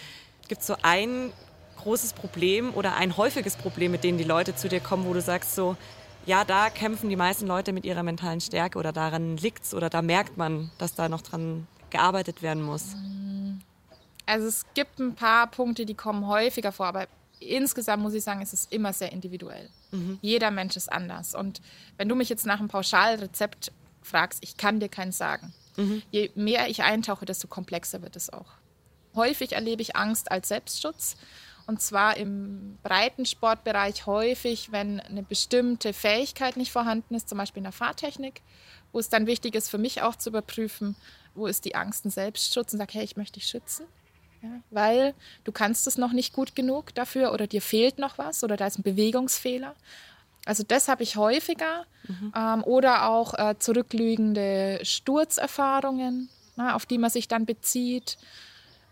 Gibt 0.48 0.60
es 0.60 0.68
so 0.68 0.76
ein 0.82 1.32
großes 1.78 2.12
Problem 2.12 2.74
oder 2.74 2.96
ein 2.96 3.16
häufiges 3.16 3.56
Problem, 3.56 3.92
mit 3.92 4.04
denen 4.04 4.18
die 4.18 4.24
Leute 4.24 4.54
zu 4.54 4.68
dir 4.68 4.80
kommen, 4.80 5.06
wo 5.06 5.12
du 5.12 5.20
sagst 5.20 5.54
so, 5.54 5.76
ja, 6.26 6.44
da 6.44 6.70
kämpfen 6.70 7.08
die 7.08 7.16
meisten 7.16 7.46
Leute 7.46 7.72
mit 7.72 7.84
ihrer 7.84 8.02
mentalen 8.02 8.40
Stärke 8.40 8.78
oder 8.78 8.92
daran 8.92 9.36
liegt 9.36 9.64
es 9.64 9.74
oder 9.74 9.90
da 9.90 10.02
merkt 10.02 10.36
man, 10.36 10.70
dass 10.78 10.94
da 10.94 11.08
noch 11.08 11.22
dran 11.22 11.66
gearbeitet 11.90 12.42
werden 12.42 12.62
muss. 12.62 12.94
Also 14.26 14.46
es 14.46 14.64
gibt 14.74 14.98
ein 15.00 15.14
paar 15.14 15.48
Punkte, 15.48 15.86
die 15.86 15.94
kommen 15.94 16.26
häufiger 16.26 16.72
vor, 16.72 16.86
aber 16.86 17.08
insgesamt 17.40 18.02
muss 18.02 18.14
ich 18.14 18.22
sagen, 18.22 18.42
es 18.42 18.52
ist 18.52 18.72
immer 18.72 18.92
sehr 18.92 19.12
individuell. 19.12 19.68
Mhm. 19.90 20.18
Jeder 20.20 20.50
Mensch 20.50 20.76
ist 20.76 20.92
anders. 20.92 21.34
Und 21.34 21.60
wenn 21.96 22.08
du 22.08 22.14
mich 22.14 22.28
jetzt 22.28 22.46
nach 22.46 22.60
einem 22.60 22.68
Pauschalrezept 22.68 23.72
fragst, 24.02 24.38
ich 24.42 24.56
kann 24.56 24.78
dir 24.78 24.88
keins 24.88 25.18
sagen. 25.18 25.52
Mhm. 25.76 26.02
Je 26.10 26.30
mehr 26.34 26.68
ich 26.68 26.82
eintauche, 26.82 27.24
desto 27.24 27.48
komplexer 27.48 28.02
wird 28.02 28.16
es 28.16 28.32
auch. 28.32 28.52
Häufig 29.14 29.52
erlebe 29.52 29.82
ich 29.82 29.96
Angst 29.96 30.30
als 30.30 30.48
Selbstschutz. 30.48 31.16
Und 31.70 31.80
zwar 31.80 32.16
im 32.16 32.78
breiten 32.82 33.24
Sportbereich 33.24 34.04
häufig, 34.06 34.72
wenn 34.72 34.98
eine 34.98 35.22
bestimmte 35.22 35.92
Fähigkeit 35.92 36.56
nicht 36.56 36.72
vorhanden 36.72 37.14
ist, 37.14 37.28
zum 37.28 37.38
Beispiel 37.38 37.60
in 37.60 37.64
der 37.64 37.72
Fahrtechnik, 37.72 38.42
wo 38.90 38.98
es 38.98 39.08
dann 39.08 39.28
wichtig 39.28 39.54
ist 39.54 39.68
für 39.68 39.78
mich 39.78 40.02
auch 40.02 40.16
zu 40.16 40.30
überprüfen, 40.30 40.96
wo 41.36 41.46
ist 41.46 41.64
die 41.64 41.76
Angst 41.76 42.04
ein 42.04 42.10
Selbstschutz 42.10 42.72
und 42.72 42.80
sage, 42.80 42.94
hey, 42.94 43.04
ich 43.04 43.16
möchte 43.16 43.34
dich 43.34 43.46
schützen. 43.46 43.86
Ja, 44.42 44.48
weil 44.70 45.14
du 45.44 45.52
kannst 45.52 45.86
es 45.86 45.96
noch 45.96 46.10
nicht 46.10 46.32
gut 46.32 46.56
genug 46.56 46.92
dafür 46.96 47.32
oder 47.32 47.46
dir 47.46 47.62
fehlt 47.62 48.00
noch 48.00 48.18
was 48.18 48.42
oder 48.42 48.56
da 48.56 48.66
ist 48.66 48.80
ein 48.80 48.82
Bewegungsfehler. 48.82 49.76
Also 50.46 50.64
das 50.66 50.88
habe 50.88 51.04
ich 51.04 51.14
häufiger. 51.14 51.86
Mhm. 52.08 52.32
Ähm, 52.36 52.64
oder 52.64 53.08
auch 53.08 53.34
äh, 53.34 53.54
zurückliegende 53.60 54.80
Sturzerfahrungen, 54.82 56.30
na, 56.56 56.74
auf 56.74 56.84
die 56.84 56.98
man 56.98 57.10
sich 57.10 57.28
dann 57.28 57.46
bezieht 57.46 58.18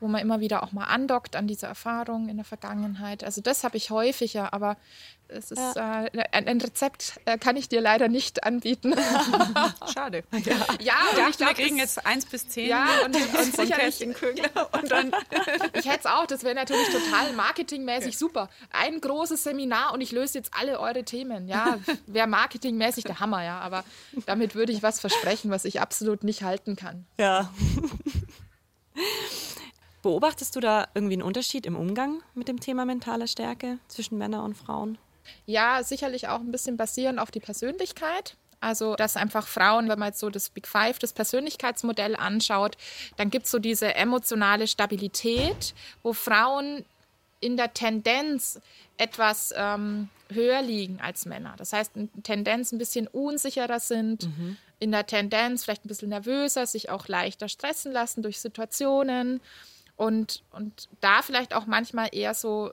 wo 0.00 0.08
man 0.08 0.20
immer 0.20 0.40
wieder 0.40 0.62
auch 0.62 0.72
mal 0.72 0.84
andockt 0.84 1.36
an 1.36 1.46
diese 1.46 1.66
Erfahrungen 1.66 2.28
in 2.28 2.36
der 2.36 2.44
Vergangenheit. 2.44 3.24
Also 3.24 3.40
das 3.40 3.64
habe 3.64 3.76
ich 3.76 3.90
häufiger, 3.90 4.52
aber 4.52 4.76
es 5.30 5.50
ist 5.50 5.76
ja. 5.76 6.06
äh, 6.06 6.24
ein, 6.32 6.48
ein, 6.48 6.60
Rezept 6.60 7.20
äh, 7.26 7.36
kann 7.36 7.56
ich 7.56 7.68
dir 7.68 7.82
leider 7.82 8.08
nicht 8.08 8.44
anbieten. 8.44 8.94
Schade. 9.94 10.24
Ja, 10.80 10.96
ja 11.16 11.28
ich 11.28 11.36
glaub, 11.36 11.50
wir 11.50 11.64
kriegen 11.64 11.76
jetzt 11.76 12.06
eins 12.06 12.24
bis 12.24 12.48
zehn. 12.48 12.68
Ja, 12.68 12.86
und, 13.04 13.14
und 13.14 13.56
sicherlich. 13.56 14.06
Und 14.06 14.90
dann 14.90 15.12
ich 15.74 15.86
hätte 15.86 16.00
es 16.00 16.06
auch, 16.06 16.26
das 16.26 16.44
wäre 16.44 16.54
natürlich 16.54 16.88
total 16.88 17.32
marketingmäßig 17.34 18.14
ja. 18.14 18.18
super. 18.18 18.48
Ein 18.70 19.00
großes 19.00 19.42
Seminar 19.42 19.92
und 19.92 20.00
ich 20.00 20.12
löse 20.12 20.38
jetzt 20.38 20.52
alle 20.58 20.80
eure 20.80 21.04
Themen. 21.04 21.48
Ja, 21.48 21.78
wäre 22.06 22.26
marketingmäßig 22.26 23.04
der 23.04 23.20
Hammer, 23.20 23.44
ja. 23.44 23.60
Aber 23.60 23.84
damit 24.26 24.54
würde 24.54 24.72
ich 24.72 24.82
was 24.82 25.00
versprechen, 25.00 25.50
was 25.50 25.64
ich 25.64 25.80
absolut 25.80 26.24
nicht 26.24 26.42
halten 26.42 26.76
kann. 26.76 27.06
Ja. 27.18 27.52
Beobachtest 30.02 30.54
du 30.54 30.60
da 30.60 30.86
irgendwie 30.94 31.14
einen 31.14 31.22
Unterschied 31.22 31.66
im 31.66 31.76
Umgang 31.76 32.22
mit 32.34 32.48
dem 32.48 32.60
Thema 32.60 32.84
mentale 32.84 33.26
Stärke 33.26 33.78
zwischen 33.88 34.18
Männern 34.18 34.44
und 34.44 34.56
Frauen? 34.56 34.98
Ja, 35.46 35.82
sicherlich 35.82 36.28
auch 36.28 36.40
ein 36.40 36.52
bisschen 36.52 36.76
basierend 36.76 37.18
auf 37.18 37.30
die 37.30 37.40
Persönlichkeit. 37.40 38.36
Also, 38.60 38.96
dass 38.96 39.16
einfach 39.16 39.46
Frauen, 39.46 39.88
wenn 39.88 39.98
man 39.98 40.08
jetzt 40.08 40.18
so 40.18 40.30
das 40.30 40.50
Big 40.50 40.66
Five, 40.66 40.98
das 40.98 41.12
Persönlichkeitsmodell 41.12 42.16
anschaut, 42.16 42.76
dann 43.16 43.30
gibt 43.30 43.46
es 43.46 43.52
so 43.52 43.58
diese 43.58 43.94
emotionale 43.94 44.66
Stabilität, 44.66 45.74
wo 46.02 46.12
Frauen 46.12 46.84
in 47.40 47.56
der 47.56 47.72
Tendenz 47.72 48.60
etwas 48.96 49.54
ähm, 49.56 50.08
höher 50.30 50.60
liegen 50.60 51.00
als 51.00 51.24
Männer. 51.24 51.54
Das 51.56 51.72
heißt, 51.72 51.96
in 51.96 52.10
Tendenz 52.24 52.72
ein 52.72 52.78
bisschen 52.78 53.06
unsicherer 53.06 53.78
sind, 53.78 54.24
mhm. 54.24 54.56
in 54.80 54.90
der 54.90 55.06
Tendenz 55.06 55.62
vielleicht 55.62 55.84
ein 55.84 55.88
bisschen 55.88 56.08
nervöser, 56.08 56.66
sich 56.66 56.90
auch 56.90 57.06
leichter 57.06 57.48
stressen 57.48 57.92
lassen 57.92 58.22
durch 58.22 58.40
Situationen 58.40 59.40
und, 59.98 60.44
und 60.52 60.88
da 61.00 61.22
vielleicht 61.22 61.54
auch 61.54 61.66
manchmal 61.66 62.08
eher 62.12 62.32
so 62.32 62.70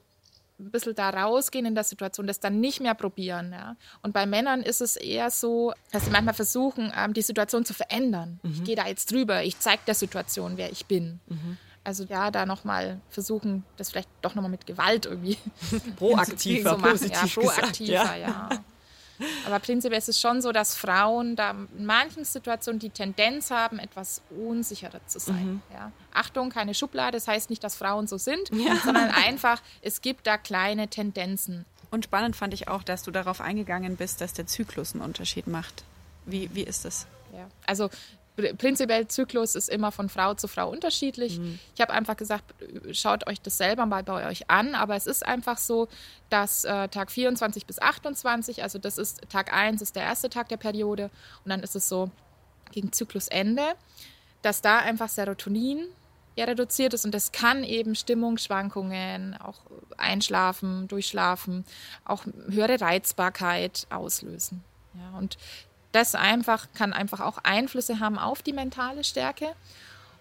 ein 0.59 0.71
bisschen 0.71 0.95
da 0.95 1.09
rausgehen 1.09 1.65
in 1.65 1.75
der 1.75 1.83
Situation, 1.83 2.27
das 2.27 2.39
dann 2.39 2.61
nicht 2.61 2.79
mehr 2.79 2.93
probieren. 2.93 3.51
Ja? 3.51 3.75
Und 4.03 4.13
bei 4.13 4.25
Männern 4.25 4.61
ist 4.61 4.79
es 4.79 4.95
eher 4.95 5.31
so, 5.31 5.73
dass 5.91 6.05
sie 6.05 6.11
manchmal 6.11 6.35
versuchen, 6.35 6.93
ähm, 6.95 7.13
die 7.13 7.23
Situation 7.23 7.65
zu 7.65 7.73
verändern. 7.73 8.39
Mhm. 8.43 8.51
Ich 8.53 8.63
gehe 8.63 8.75
da 8.75 8.87
jetzt 8.87 9.11
drüber, 9.11 9.43
ich 9.43 9.59
zeige 9.59 9.81
der 9.87 9.95
Situation, 9.95 10.55
wer 10.55 10.71
ich 10.71 10.85
bin. 10.85 11.19
Mhm. 11.27 11.57
Also 11.83 12.03
ja, 12.05 12.31
da 12.31 12.45
nochmal 12.45 13.01
versuchen, 13.09 13.63
das 13.77 13.89
vielleicht 13.89 14.09
doch 14.21 14.35
nochmal 14.35 14.51
mit 14.51 14.65
Gewalt 14.65 15.07
irgendwie 15.07 15.37
proaktiver 15.97 16.71
zu 16.75 16.81
machen. 16.81 17.11
Ja, 17.11 17.25
proaktiver, 17.27 17.41
gesagt, 17.41 17.79
ja. 17.81 18.15
ja. 18.15 18.49
Aber 19.45 19.59
prinzipiell 19.59 19.97
ist 19.97 20.09
es 20.09 20.19
schon 20.19 20.41
so, 20.41 20.51
dass 20.51 20.75
Frauen 20.75 21.35
da 21.35 21.51
in 21.77 21.85
manchen 21.85 22.25
Situationen 22.25 22.79
die 22.79 22.89
Tendenz 22.89 23.51
haben, 23.51 23.79
etwas 23.79 24.21
unsicherer 24.29 25.05
zu 25.07 25.19
sein. 25.19 25.45
Mhm. 25.45 25.61
Ja. 25.73 25.91
Achtung, 26.13 26.49
keine 26.49 26.73
Schublade, 26.73 27.17
das 27.17 27.27
heißt 27.27 27.49
nicht, 27.49 27.63
dass 27.63 27.75
Frauen 27.75 28.07
so 28.07 28.17
sind, 28.17 28.49
ja. 28.51 28.75
sondern 28.83 29.11
einfach, 29.11 29.61
es 29.81 30.01
gibt 30.01 30.27
da 30.27 30.37
kleine 30.37 30.87
Tendenzen. 30.87 31.65
Und 31.91 32.05
spannend 32.05 32.35
fand 32.35 32.53
ich 32.53 32.67
auch, 32.67 32.83
dass 32.83 33.03
du 33.03 33.11
darauf 33.11 33.41
eingegangen 33.41 33.95
bist, 33.95 34.21
dass 34.21 34.33
der 34.33 34.47
Zyklus 34.47 34.93
einen 34.93 35.01
Unterschied 35.01 35.47
macht. 35.47 35.83
Wie, 36.25 36.49
wie 36.53 36.63
ist 36.63 36.85
das? 36.85 37.07
Ja. 37.33 37.47
Also 37.65 37.89
prinzipiell 38.35 39.07
Zyklus 39.07 39.55
ist 39.55 39.69
immer 39.69 39.91
von 39.91 40.09
Frau 40.09 40.33
zu 40.33 40.47
Frau 40.47 40.69
unterschiedlich. 40.69 41.39
Mhm. 41.39 41.59
Ich 41.73 41.81
habe 41.81 41.93
einfach 41.93 42.17
gesagt, 42.17 42.53
schaut 42.91 43.27
euch 43.27 43.41
das 43.41 43.57
selber 43.57 43.85
mal 43.85 44.03
bei 44.03 44.27
euch 44.29 44.49
an, 44.49 44.75
aber 44.75 44.95
es 44.95 45.07
ist 45.07 45.25
einfach 45.25 45.57
so, 45.57 45.87
dass 46.29 46.65
äh, 46.65 46.87
Tag 46.89 47.11
24 47.11 47.65
bis 47.65 47.79
28, 47.81 48.63
also 48.63 48.79
das 48.79 48.97
ist 48.97 49.21
Tag 49.29 49.53
1 49.53 49.81
ist 49.81 49.95
der 49.95 50.03
erste 50.03 50.29
Tag 50.29 50.49
der 50.49 50.57
Periode 50.57 51.09
und 51.43 51.49
dann 51.49 51.61
ist 51.61 51.75
es 51.75 51.87
so 51.87 52.11
gegen 52.71 52.91
Zyklusende, 52.91 53.73
dass 54.41 54.61
da 54.61 54.79
einfach 54.79 55.09
Serotonin 55.09 55.85
eher 56.35 56.47
reduziert 56.47 56.93
ist 56.93 57.05
und 57.05 57.13
das 57.13 57.31
kann 57.31 57.63
eben 57.63 57.95
Stimmungsschwankungen, 57.95 59.37
auch 59.37 59.61
Einschlafen, 59.97 60.87
Durchschlafen, 60.87 61.65
auch 62.03 62.25
höhere 62.49 62.81
Reizbarkeit 62.81 63.87
auslösen. 63.89 64.63
Ja, 64.93 65.17
und 65.17 65.37
das 65.95 66.13
einfach 66.13 66.67
kann 66.73 66.91
einfach 66.91 67.21
auch 67.21 67.37
Einflüsse 67.43 67.99
haben 67.99 68.19
auf 68.19 68.41
die 68.41 68.53
mentale 68.53 69.03
Stärke. 69.03 69.53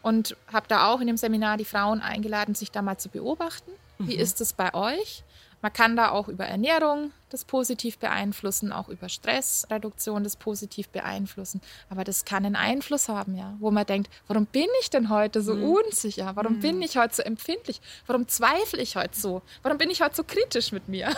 Und 0.03 0.37
habe 0.53 0.67
da 0.69 0.89
auch 0.89 1.01
in 1.01 1.07
dem 1.07 1.17
Seminar 1.17 1.57
die 1.57 1.65
Frauen 1.65 2.03
eingeladen, 2.03 2.55
sich 2.55 2.71
da 2.71 2.83
mal 2.83 2.99
zu 2.99 3.09
beobachten. 3.09 3.71
Wie 3.99 4.15
mhm. 4.15 4.21
ist 4.21 4.41
es 4.41 4.53
bei 4.53 4.75
euch? 4.75 5.25
Man 5.65 5.73
kann 5.73 5.97
da 5.97 6.11
auch 6.11 6.29
über 6.29 6.45
Ernährung 6.45 7.15
das 7.31 7.47
positiv 7.47 7.97
beeinflussen, 7.97 8.71
auch 8.71 8.91
über 8.91 9.09
Stressreduktion 9.09 10.23
das 10.23 10.37
positiv 10.37 10.91
beeinflussen. 10.91 11.63
Aber 11.89 12.05
das 12.05 12.27
kann 12.27 12.45
einen 12.45 12.55
Einfluss 12.55 13.09
haben, 13.09 13.35
ja, 13.35 13.57
wo 13.61 13.71
man 13.71 13.87
denkt, 13.87 14.13
warum 14.29 14.45
bin 14.45 14.67
ich 14.83 14.91
denn 14.91 15.09
heute 15.09 15.41
so 15.41 15.55
mhm. 15.55 15.71
unsicher? 15.71 16.33
Warum 16.35 16.57
mhm. 16.57 16.61
bin 16.61 16.83
ich 16.83 16.99
heute 16.99 17.15
so 17.15 17.23
empfindlich? 17.23 17.81
Warum 18.07 18.29
zweifle 18.29 18.83
ich 18.83 18.97
heute 18.97 19.19
so? 19.19 19.41
Warum 19.63 19.79
bin 19.79 19.89
ich 19.89 20.03
heute 20.03 20.17
so 20.17 20.25
kritisch 20.25 20.71
mit 20.71 20.87
mir? 20.89 21.09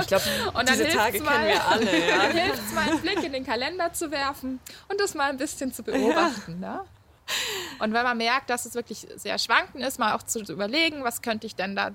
Ich 0.00 0.06
glaube, 0.06 0.22
diese 0.68 0.86
Tage 0.90 1.20
mal, 1.20 1.32
kennen 1.32 1.46
wir 1.48 1.66
alle. 1.66 2.08
Ja. 2.08 2.16
Dann 2.28 2.30
hilft 2.30 2.62
es 2.64 2.72
mal, 2.72 2.88
einen 2.88 3.00
Blick 3.00 3.24
in 3.24 3.32
den 3.32 3.44
Kalender 3.44 3.92
zu 3.92 4.12
werfen 4.12 4.60
und 4.88 5.00
das 5.00 5.16
mal 5.16 5.30
ein 5.30 5.36
bisschen 5.36 5.72
zu 5.72 5.82
beobachten. 5.82 6.62
Ja. 6.62 6.74
Ne? 6.76 6.80
Und 7.78 7.92
wenn 7.92 8.04
man 8.04 8.16
merkt, 8.16 8.50
dass 8.50 8.66
es 8.66 8.74
wirklich 8.74 9.06
sehr 9.16 9.38
schwankend 9.38 9.84
ist, 9.84 9.98
mal 9.98 10.14
auch 10.14 10.22
zu 10.22 10.40
überlegen, 10.40 11.04
was 11.04 11.22
könnte 11.22 11.46
ich 11.46 11.54
denn 11.54 11.76
da, 11.76 11.90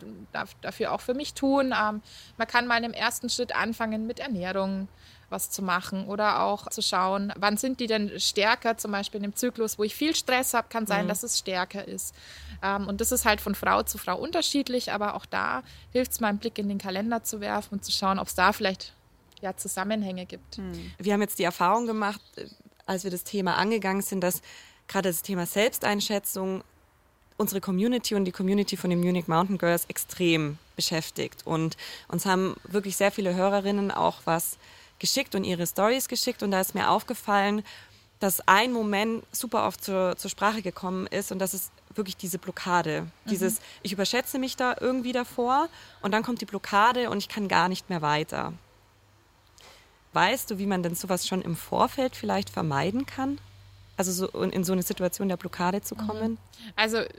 dafür 0.62 0.92
auch 0.92 1.02
für 1.02 1.14
mich 1.14 1.34
tun. 1.34 1.74
Ähm, 1.78 2.02
man 2.38 2.48
kann 2.48 2.68
mal 2.68 2.84
im 2.84 2.94
ersten 2.94 3.30
Schritt 3.30 3.56
anfangen 3.56 4.08
mit 4.08 4.20
Ernährung 4.20 4.88
was 5.32 5.50
zu 5.50 5.62
machen 5.62 6.08
oder 6.08 6.42
auch 6.42 6.70
zu 6.70 6.82
schauen, 6.82 7.34
wann 7.38 7.58
sind 7.58 7.80
die 7.80 7.88
denn 7.88 8.20
stärker, 8.20 8.78
zum 8.78 8.92
Beispiel 8.92 9.20
in 9.20 9.24
dem 9.24 9.36
Zyklus, 9.36 9.80
wo 9.80 9.84
ich 9.84 9.96
viel 9.96 10.14
Stress 10.14 10.54
habe, 10.54 10.68
kann 10.70 10.86
sein, 10.86 11.06
mhm. 11.06 11.10
dass 11.10 11.24
es 11.24 11.40
stärker 11.40 11.88
ist. 11.88 12.14
Ähm, 12.62 12.88
und 12.88 13.02
das 13.02 13.12
ist 13.12 13.26
halt 13.26 13.42
von 13.42 13.56
Frau 13.56 13.82
zu 13.84 13.98
Frau 13.98 14.18
unterschiedlich, 14.18 14.92
aber 14.92 15.16
auch 15.16 15.26
da 15.26 15.64
hilft 15.94 16.12
es 16.12 16.20
mal 16.20 16.28
einen 16.28 16.38
Blick 16.38 16.58
in 16.58 16.68
den 16.68 16.78
Kalender 16.78 17.24
zu 17.24 17.40
werfen 17.40 17.76
und 17.76 17.86
zu 17.86 17.92
schauen, 17.92 18.20
ob 18.20 18.28
es 18.28 18.36
da 18.36 18.52
vielleicht 18.52 18.94
ja, 19.42 19.56
Zusammenhänge 19.56 20.26
gibt. 20.26 20.58
Mhm. 20.58 20.92
Wir 21.00 21.14
haben 21.14 21.22
jetzt 21.22 21.40
die 21.40 21.44
Erfahrung 21.44 21.88
gemacht, 21.88 22.22
äh, 22.36 22.46
als 22.86 23.04
wir 23.04 23.12
das 23.12 23.24
Thema 23.24 23.56
angegangen 23.56 24.02
sind, 24.02 24.22
dass 24.22 24.42
gerade 24.92 25.10
das 25.10 25.22
Thema 25.22 25.46
Selbsteinschätzung 25.46 26.64
unsere 27.38 27.60
Community 27.60 28.14
und 28.14 28.26
die 28.26 28.32
Community 28.32 28.78
von 28.78 28.90
den 28.90 29.00
Munich 29.00 29.28
Mountain 29.28 29.58
Girls 29.58 29.86
extrem 29.86 30.58
beschäftigt. 30.76 31.42
Und 31.46 31.76
uns 32.08 32.26
haben 32.26 32.56
wirklich 32.64 32.98
sehr 32.98 33.12
viele 33.12 33.34
Hörerinnen 33.34 33.90
auch 33.90 34.22
was 34.26 34.58
geschickt 35.00 35.34
und 35.34 35.44
ihre 35.44 35.66
Stories 35.66 36.08
geschickt. 36.08 36.44
Und 36.44 36.52
da 36.52 36.62
ist 36.62 36.76
mir 36.76 36.90
aufgefallen, 36.90 37.64
dass 38.20 38.48
ein 38.48 38.72
Moment 38.72 39.24
super 39.32 39.66
oft 39.66 39.84
zur, 39.84 40.16
zur 40.16 40.30
Sprache 40.30 40.62
gekommen 40.62 41.08
ist 41.08 41.32
und 41.32 41.40
das 41.40 41.56
ist 41.56 41.72
wirklich 41.96 42.16
diese 42.16 42.38
Blockade. 42.38 43.02
Mhm. 43.02 43.30
Dieses, 43.30 43.60
ich 43.82 43.92
überschätze 43.94 44.38
mich 44.38 44.56
da 44.56 44.76
irgendwie 44.80 45.12
davor 45.12 45.68
und 46.04 46.12
dann 46.12 46.22
kommt 46.22 46.40
die 46.40 46.46
Blockade 46.46 47.10
und 47.10 47.18
ich 47.18 47.28
kann 47.30 47.48
gar 47.48 47.68
nicht 47.68 47.90
mehr 47.90 48.04
weiter. 48.04 48.54
Weißt 50.14 50.52
du, 50.52 50.60
wie 50.60 50.68
man 50.68 50.84
denn 50.84 50.94
sowas 50.94 51.28
schon 51.28 51.42
im 51.42 51.56
Vorfeld 51.56 52.16
vielleicht 52.16 52.52
vermeiden 52.52 53.08
kann? 53.08 53.40
Also 53.98 54.12
so 54.12 54.28
in 54.42 54.64
so 54.64 54.74
eine 54.74 54.82
Situation 54.84 55.28
der 55.30 55.38
Blockade 55.38 55.82
zu 55.82 55.96
mhm. 55.96 56.08
kommen? 56.08 56.38
Also 56.76 56.98
äh, 56.98 57.10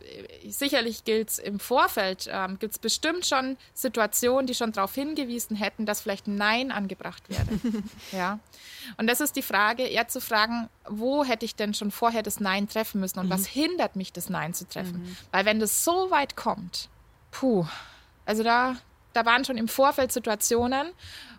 sicherlich 0.49 1.05
gilt 1.05 1.31
es 1.31 1.39
im 1.39 1.61
Vorfeld, 1.61 2.29
ähm, 2.33 2.59
gibt 2.59 2.73
es 2.73 2.79
bestimmt 2.79 3.27
schon 3.27 3.57
Situationen, 3.75 4.47
die 4.47 4.55
schon 4.55 4.73
darauf 4.73 4.95
hingewiesen 4.95 5.57
hätten, 5.57 5.87
dass 5.87 6.01
vielleicht 6.01 6.27
ein 6.27 6.37
Nein 6.37 6.73
angebracht 6.73 7.23
werde. 7.29 7.59
ja. 8.13 8.39
Und 8.97 9.07
das 9.07 9.21
ist 9.21 9.37
die 9.37 9.43
Frage, 9.43 9.85
eher 9.85 10.09
zu 10.09 10.21
fragen, 10.21 10.69
wo 10.89 11.25
hätte 11.25 11.45
ich 11.45 11.55
denn 11.55 11.75
schon 11.75 11.91
vorher 11.91 12.23
das 12.23 12.41
Nein 12.41 12.69
treffen 12.69 13.01
müssen 13.01 13.21
und 13.21 13.27
mhm. 13.27 13.31
was 13.31 13.47
hindert 13.47 13.95
mich, 13.95 14.13
das 14.13 14.29
Nein 14.29 14.55
zu 14.55 14.67
treffen? 14.67 15.03
Mhm. 15.03 15.17
Weil 15.31 15.45
wenn 15.45 15.61
das 15.61 15.85
so 15.85 16.11
weit 16.11 16.37
kommt, 16.37 16.89
puh, 17.31 17.67
also 18.25 18.43
da, 18.43 18.77
da 19.13 19.25
waren 19.27 19.45
schon 19.45 19.57
im 19.57 19.69
Vorfeld 19.69 20.13
Situationen, 20.13 20.93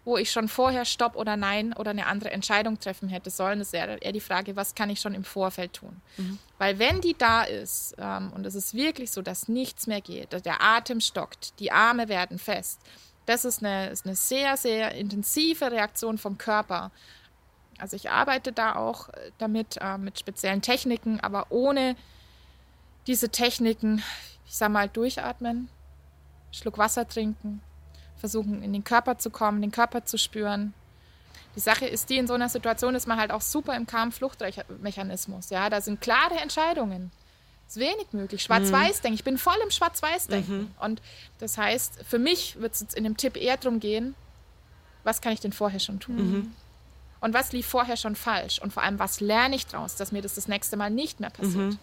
wo 0.05 0.17
ich 0.17 0.31
schon 0.31 0.47
vorher 0.47 0.85
Stopp 0.85 1.15
oder 1.15 1.37
Nein 1.37 1.73
oder 1.73 1.91
eine 1.91 2.07
andere 2.07 2.31
Entscheidung 2.31 2.79
treffen 2.79 3.07
hätte 3.07 3.29
sollen. 3.29 3.59
Das 3.59 3.69
ist 3.69 3.73
eher, 3.73 3.97
die 3.97 4.19
Frage, 4.19 4.55
was 4.55 4.75
kann 4.75 4.89
ich 4.89 4.99
schon 4.99 5.13
im 5.13 5.23
Vorfeld 5.23 5.73
tun? 5.73 6.01
Mhm. 6.17 6.39
Weil 6.57 6.79
wenn 6.79 7.01
die 7.01 7.15
da 7.17 7.43
ist 7.43 7.95
ähm, 7.97 8.31
und 8.33 8.45
es 8.45 8.55
ist 8.55 8.73
wirklich 8.73 9.11
so, 9.11 9.21
dass 9.21 9.47
nichts 9.47 9.87
mehr 9.87 10.01
geht, 10.01 10.33
der 10.45 10.61
Atem 10.61 10.99
stockt, 10.99 11.59
die 11.59 11.71
Arme 11.71 12.09
werden 12.09 12.37
fest, 12.37 12.79
das 13.25 13.45
ist 13.45 13.63
eine, 13.63 13.89
ist 13.89 14.05
eine 14.05 14.15
sehr, 14.15 14.57
sehr 14.57 14.93
intensive 14.95 15.71
Reaktion 15.71 16.17
vom 16.17 16.37
Körper. 16.37 16.91
Also 17.77 17.95
ich 17.95 18.09
arbeite 18.09 18.51
da 18.51 18.75
auch 18.75 19.09
äh, 19.09 19.31
damit, 19.37 19.77
äh, 19.79 19.97
mit 19.97 20.19
speziellen 20.19 20.61
Techniken, 20.61 21.19
aber 21.21 21.47
ohne 21.49 21.95
diese 23.07 23.29
Techniken, 23.29 24.03
ich 24.45 24.55
sag 24.55 24.69
mal, 24.69 24.89
durchatmen, 24.89 25.69
Schluck 26.53 26.77
Wasser 26.77 27.07
trinken, 27.07 27.61
versuchen 28.15 28.63
in 28.63 28.71
den 28.71 28.83
Körper 28.83 29.17
zu 29.17 29.29
kommen, 29.29 29.61
den 29.61 29.71
Körper 29.71 30.05
zu 30.05 30.17
spüren. 30.17 30.73
Die 31.55 31.59
Sache 31.59 31.85
ist 31.85 32.09
die, 32.09 32.17
in 32.17 32.27
so 32.27 32.33
einer 32.33 32.49
Situation 32.49 32.95
ist 32.95 33.07
man 33.07 33.19
halt 33.19 33.31
auch 33.31 33.41
super 33.41 33.75
im 33.75 33.85
Kampf-Flucht-Mechanismus. 33.85 35.49
Ja, 35.49 35.69
da 35.69 35.81
sind 35.81 35.99
klare 35.99 36.35
Entscheidungen. 36.41 37.11
Ist 37.67 37.77
wenig 37.77 38.07
möglich. 38.11 38.43
Schwarz-Weiß-Denken. 38.43 39.13
Mhm. 39.13 39.15
Ich 39.15 39.23
bin 39.23 39.37
voll 39.37 39.57
im 39.63 39.71
Schwarz-Weiß-Denken. 39.71 40.57
Mhm. 40.57 40.71
Und 40.79 41.01
das 41.39 41.57
heißt, 41.57 42.03
für 42.07 42.19
mich 42.19 42.59
wird 42.59 42.73
es 42.73 42.81
jetzt 42.81 42.95
in 42.95 43.03
dem 43.03 43.17
Tipp 43.17 43.35
eher 43.35 43.57
darum 43.57 43.79
gehen, 43.79 44.15
was 45.03 45.21
kann 45.21 45.33
ich 45.33 45.39
denn 45.39 45.53
vorher 45.53 45.79
schon 45.79 45.99
tun? 45.99 46.15
Mhm. 46.15 46.53
Und 47.19 47.33
was 47.33 47.51
lief 47.51 47.65
vorher 47.65 47.97
schon 47.97 48.15
falsch? 48.15 48.59
Und 48.59 48.73
vor 48.73 48.83
allem, 48.83 48.99
was 48.99 49.19
lerne 49.21 49.55
ich 49.55 49.67
daraus, 49.67 49.95
dass 49.95 50.11
mir 50.11 50.21
das 50.21 50.35
das 50.35 50.47
nächste 50.47 50.75
Mal 50.75 50.89
nicht 50.89 51.19
mehr 51.19 51.29
passiert? 51.29 51.71
Mhm. 51.71 51.79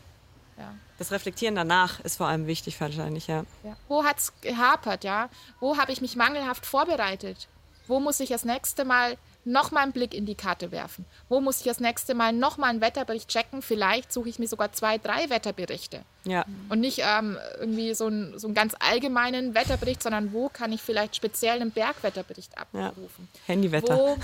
Ja. 0.61 0.75
Das 0.99 1.11
Reflektieren 1.11 1.55
danach 1.55 2.01
ist 2.01 2.19
vor 2.19 2.27
allem 2.27 2.47
wichtig 2.47 2.79
wahrscheinlich, 2.81 3.27
ja. 3.27 3.45
ja. 3.65 3.75
Wo 3.89 4.05
hat 4.05 4.19
es 4.19 4.33
gehapert, 4.43 5.03
ja? 5.03 5.31
Wo 5.59 5.79
habe 5.79 5.93
ich 5.93 6.03
mich 6.03 6.15
mangelhaft 6.15 6.67
vorbereitet? 6.67 7.49
Wo 7.87 8.01
muss 8.01 8.21
ich 8.21 8.29
das 8.29 8.45
nächste 8.45 8.85
Mal 8.85 9.17
nochmal 9.45 9.85
einen 9.85 9.93
Blick 9.93 10.13
in 10.13 10.27
die 10.27 10.35
Karte 10.35 10.71
werfen? 10.71 11.07
Wo 11.31 11.41
muss 11.41 11.61
ich 11.61 11.65
das 11.65 11.81
nächste 11.81 12.15
Mal 12.15 12.35
nochmal 12.35 12.71
einen 12.71 12.83
Wetterbericht 12.83 13.29
checken? 13.29 13.63
Vielleicht 13.63 14.13
suche 14.13 14.29
ich 14.29 14.39
mir 14.39 14.47
sogar 14.47 14.73
zwei, 14.73 14.99
drei 14.99 15.31
Wetterberichte. 15.31 16.03
Ja. 16.25 16.45
Und 16.69 16.81
nicht 16.81 17.01
ähm, 17.03 17.39
irgendwie 17.59 17.95
so, 17.95 18.09
ein, 18.09 18.39
so 18.39 18.47
einen 18.47 18.55
ganz 18.55 18.75
allgemeinen 18.79 19.55
Wetterbericht, 19.55 20.03
sondern 20.03 20.35
wo 20.35 20.51
kann 20.51 20.71
ich 20.71 20.83
vielleicht 20.83 21.17
speziell 21.17 21.61
einen 21.61 21.71
Bergwetterbericht 21.71 22.57
abrufen? 22.59 23.29
Ja. 23.33 23.41
Handywetter. 23.47 23.97
Wo, 23.97 24.19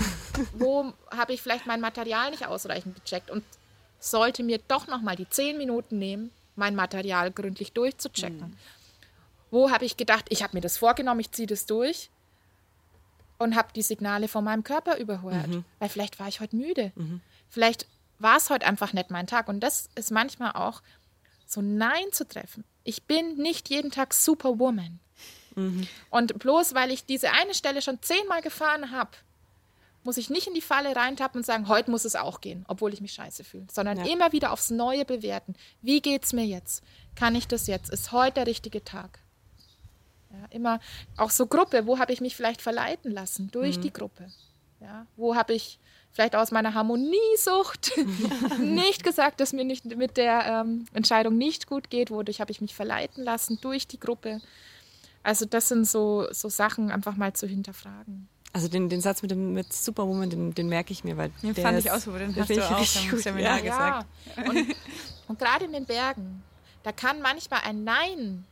wo 0.53 0.93
habe 1.09 1.33
ich 1.33 1.41
vielleicht 1.41 1.65
mein 1.65 1.81
Material 1.81 2.29
nicht 2.29 2.45
ausreichend 2.45 3.03
gecheckt 3.03 3.31
und 3.31 3.43
sollte 3.99 4.43
mir 4.43 4.59
doch 4.67 4.87
nochmal 4.87 5.15
die 5.15 5.29
zehn 5.29 5.57
Minuten 5.57 5.97
nehmen, 5.97 6.31
mein 6.55 6.75
Material 6.75 7.31
gründlich 7.31 7.73
durchzuchecken. 7.73 8.49
Mhm. 8.49 8.57
Wo 9.51 9.71
habe 9.71 9.85
ich 9.85 9.97
gedacht, 9.97 10.25
ich 10.29 10.43
habe 10.43 10.57
mir 10.57 10.61
das 10.61 10.77
vorgenommen, 10.77 11.19
ich 11.19 11.31
ziehe 11.31 11.47
das 11.47 11.65
durch 11.65 12.09
und 13.37 13.55
habe 13.55 13.69
die 13.75 13.81
Signale 13.81 14.27
von 14.27 14.43
meinem 14.43 14.63
Körper 14.63 14.97
überhört. 14.97 15.47
Mhm. 15.47 15.65
Weil 15.79 15.89
vielleicht 15.89 16.19
war 16.19 16.27
ich 16.27 16.39
heute 16.39 16.55
müde. 16.55 16.91
Mhm. 16.95 17.21
Vielleicht 17.49 17.85
war 18.19 18.37
es 18.37 18.49
heute 18.49 18.65
einfach 18.65 18.93
nicht 18.93 19.11
mein 19.11 19.27
Tag. 19.27 19.47
Und 19.47 19.61
das 19.61 19.89
ist 19.95 20.11
manchmal 20.11 20.53
auch 20.53 20.81
so 21.45 21.61
Nein 21.61 22.11
zu 22.11 22.27
treffen. 22.27 22.63
Ich 22.83 23.03
bin 23.03 23.37
nicht 23.37 23.69
jeden 23.69 23.91
Tag 23.91 24.13
Superwoman. 24.13 24.99
Mhm. 25.55 25.87
Und 26.09 26.39
bloß 26.39 26.73
weil 26.73 26.91
ich 26.91 27.05
diese 27.05 27.31
eine 27.31 27.53
Stelle 27.53 27.81
schon 27.81 28.01
zehnmal 28.01 28.41
gefahren 28.41 28.91
habe, 28.91 29.11
muss 30.07 30.15
ich 30.15 30.29
nicht 30.29 30.47
in 30.47 30.53
die 30.53 30.61
Falle 30.61 30.95
reintappen 30.95 31.39
und 31.39 31.45
sagen, 31.45 31.67
heute 31.67 31.91
muss 31.91 32.05
es 32.05 32.15
auch 32.15 32.39
gehen, 32.39 32.63
obwohl 32.69 32.93
ich 32.93 33.01
mich 33.01 33.11
scheiße 33.11 33.43
fühle, 33.43 33.67
sondern 33.69 33.97
Ja. 33.97 34.05
immer 34.05 34.31
wieder 34.31 34.53
aufs 34.53 34.69
Neue 34.69 35.03
bewerten. 35.03 35.53
Wie 35.81 36.01
geht's 36.01 36.31
mir 36.31 36.45
jetzt? 36.45 36.81
Kann 37.15 37.35
ich 37.35 37.45
das 37.45 37.67
jetzt? 37.67 37.89
Ist 37.89 38.13
heute 38.13 38.35
der 38.35 38.47
richtige 38.47 38.85
Tag? 38.85 39.19
Ja, 40.31 40.45
immer 40.51 40.79
auch 41.17 41.29
so 41.29 41.45
Gruppe, 41.45 41.85
wo 41.87 41.99
habe 41.99 42.13
ich 42.13 42.21
mich 42.21 42.37
vielleicht 42.37 42.61
verleiten 42.61 43.11
lassen 43.11 43.51
durch 43.51 43.81
die 43.81 43.91
Gruppe? 43.91 44.31
Ja, 44.79 45.05
wo 45.17 45.35
habe 45.35 45.53
ich 45.53 45.77
vielleicht 46.13 46.37
aus 46.37 46.51
meiner 46.51 46.73
Harmoniesucht 46.73 47.91
nicht 48.61 49.03
gesagt, 49.03 49.41
dass 49.41 49.51
mir 49.51 49.65
nicht 49.65 49.83
mit 49.97 50.15
der 50.15 50.45
ähm, 50.45 50.85
Entscheidung 50.93 51.37
nicht 51.37 51.67
gut 51.67 51.89
geht, 51.89 52.11
wodurch 52.11 52.39
habe 52.39 52.51
ich 52.51 52.61
mich 52.61 52.73
verleiten 52.75 53.25
lassen 53.25 53.59
durch 53.59 53.87
die 53.87 53.99
Gruppe. 53.99 54.39
Also 55.21 55.45
das 55.45 55.67
sind 55.67 55.85
so, 55.85 56.27
so 56.31 56.47
Sachen 56.47 56.91
einfach 56.91 57.17
mal 57.17 57.33
zu 57.33 57.45
hinterfragen. 57.45 58.29
Also 58.53 58.67
den, 58.69 58.89
den 58.89 59.01
Satz 59.01 59.21
mit, 59.21 59.29
dem, 59.31 59.53
mit 59.53 59.71
Superwoman, 59.73 60.29
den, 60.29 60.53
den 60.53 60.67
merke 60.69 60.91
ich 60.91 61.03
mir, 61.03 61.17
weil 61.17 61.29
Den 61.43 61.53
der 61.53 61.63
fand 61.63 61.77
ist- 61.77 61.85
ich 61.85 61.91
auch 61.91 61.99
super, 61.99 62.19
den 62.19 62.33
den 62.33 62.41
hast 62.41 62.49
du 62.49 62.53
ich 62.53 62.61
auch 62.63 62.79
richtig 62.79 63.05
im 63.05 63.11
gut. 63.11 63.19
Seminar 63.21 63.63
Ja. 63.63 64.01
gesagt. 64.03 64.07
Und, 64.47 64.75
und 65.27 65.39
gerade 65.39 65.65
in 65.65 65.73
den 65.73 65.85
Bergen, 65.85 66.43
da 66.83 66.91
kann 66.91 67.21
manchmal 67.21 67.61
ein 67.65 67.83
Nein 67.83 68.45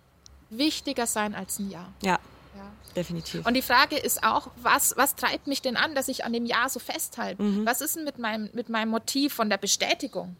wichtiger 0.49 1.07
sein 1.07 1.33
als 1.33 1.57
ein 1.59 1.71
Ja. 1.71 1.87
Ja, 2.03 2.19
ja. 2.55 2.71
definitiv. 2.95 3.45
Und 3.47 3.55
die 3.55 3.61
Frage 3.63 3.97
ist 3.97 4.23
auch, 4.23 4.51
was, 4.61 4.95
was 4.97 5.15
treibt 5.15 5.47
mich 5.47 5.61
denn 5.61 5.75
an, 5.77 5.95
dass 5.95 6.07
ich 6.07 6.23
an 6.23 6.33
dem 6.33 6.45
Ja 6.45 6.69
so 6.69 6.79
festhalte? 6.79 7.41
Was 7.65 7.81
ist 7.81 7.95
denn 7.95 8.03
mit 8.03 8.19
meinem, 8.19 8.49
mit 8.53 8.69
meinem 8.69 8.89
Motiv 8.89 9.33
von 9.33 9.49
der 9.49 9.57
Bestätigung? 9.57 10.35